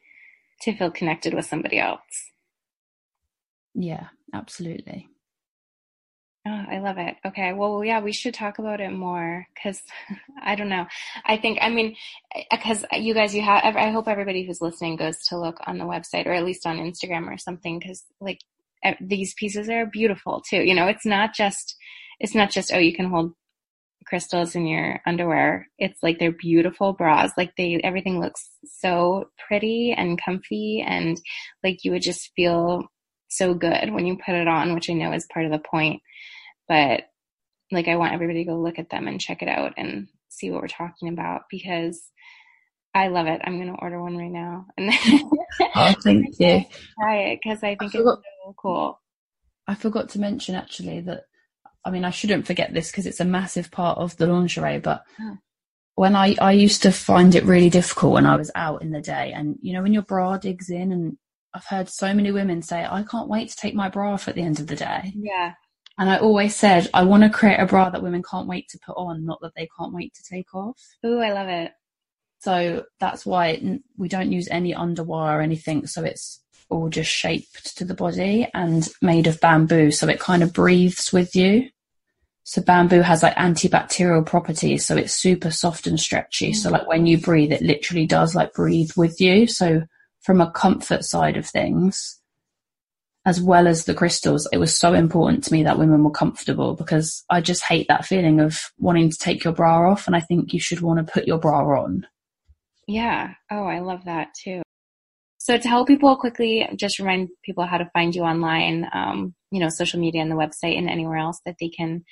[0.61, 2.32] to feel connected with somebody else.
[3.74, 5.09] Yeah, absolutely.
[6.47, 7.16] Oh, I love it.
[7.24, 7.55] Okay.
[7.55, 9.80] Well, yeah, we should talk about it more because
[10.42, 10.86] I don't know.
[11.24, 11.97] I think, I mean,
[12.34, 15.78] eh, because you guys, you have, I hope everybody who's listening goes to look on
[15.78, 18.40] the website or at least on Instagram or something because like
[18.82, 20.59] eh, these pieces are beautiful too.
[20.59, 21.76] You know, it's not just,
[22.20, 23.32] it's not just, oh, you can hold
[24.05, 25.68] crystals in your underwear.
[25.78, 27.32] It's like they're beautiful bras.
[27.38, 31.18] Like they, everything looks so pretty and comfy and
[31.62, 32.84] like you would just feel
[33.28, 36.03] so good when you put it on, which I know is part of the point
[36.68, 37.02] but
[37.70, 40.50] like I want everybody to go look at them and check it out and see
[40.50, 42.10] what we're talking about because
[42.94, 43.40] I love it.
[43.44, 44.66] I'm going to order one right now.
[45.56, 46.64] And oh, thank you.
[47.00, 49.00] Try it because I think I forgot, it's so cool.
[49.68, 51.26] I forgot to mention actually that
[51.84, 55.04] I mean I shouldn't forget this because it's a massive part of the lingerie, but
[55.20, 55.38] oh.
[55.94, 59.00] when I I used to find it really difficult when I was out in the
[59.00, 61.18] day, and you know when your bra digs in, and
[61.54, 64.34] I've heard so many women say I can't wait to take my bra off at
[64.34, 65.12] the end of the day.
[65.14, 65.54] Yeah.
[65.97, 68.78] And I always said, I want to create a bra that women can't wait to
[68.84, 70.80] put on, not that they can't wait to take off.
[71.07, 71.72] Ooh, I love it.
[72.40, 75.86] So that's why we don't use any underwire or anything.
[75.86, 79.92] So it's all just shaped to the body and made of bamboo.
[79.92, 81.70] So it kind of breathes with you.
[82.42, 84.84] So bamboo has like antibacterial properties.
[84.84, 86.51] So it's super soft and stretchy.
[86.51, 86.57] Mm.
[86.57, 89.47] So like when you breathe, it literally does like breathe with you.
[89.47, 89.82] So
[90.20, 92.20] from a comfort side of things,
[93.26, 96.74] as well as the crystals, it was so important to me that women were comfortable
[96.74, 100.06] because I just hate that feeling of wanting to take your bra off.
[100.06, 102.06] And I think you should want to put your bra on.
[102.86, 103.34] Yeah.
[103.50, 104.62] Oh, I love that too.
[105.38, 109.60] So to help people quickly, just remind people how to find you online, um, you
[109.60, 112.04] know, social media and the website and anywhere else that they can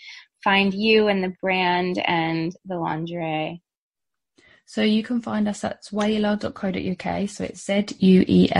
[0.44, 3.62] find you and the brand and the lingerie.
[4.64, 7.28] So you can find us at zuela.co.uk.
[7.28, 8.50] So it's Z-U-E-L-A.co.uk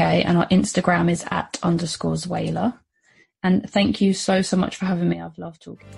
[0.00, 2.78] and our Instagram is at underscore Zuela.
[3.42, 5.20] And thank you so, so much for having me.
[5.20, 5.88] I've loved talking.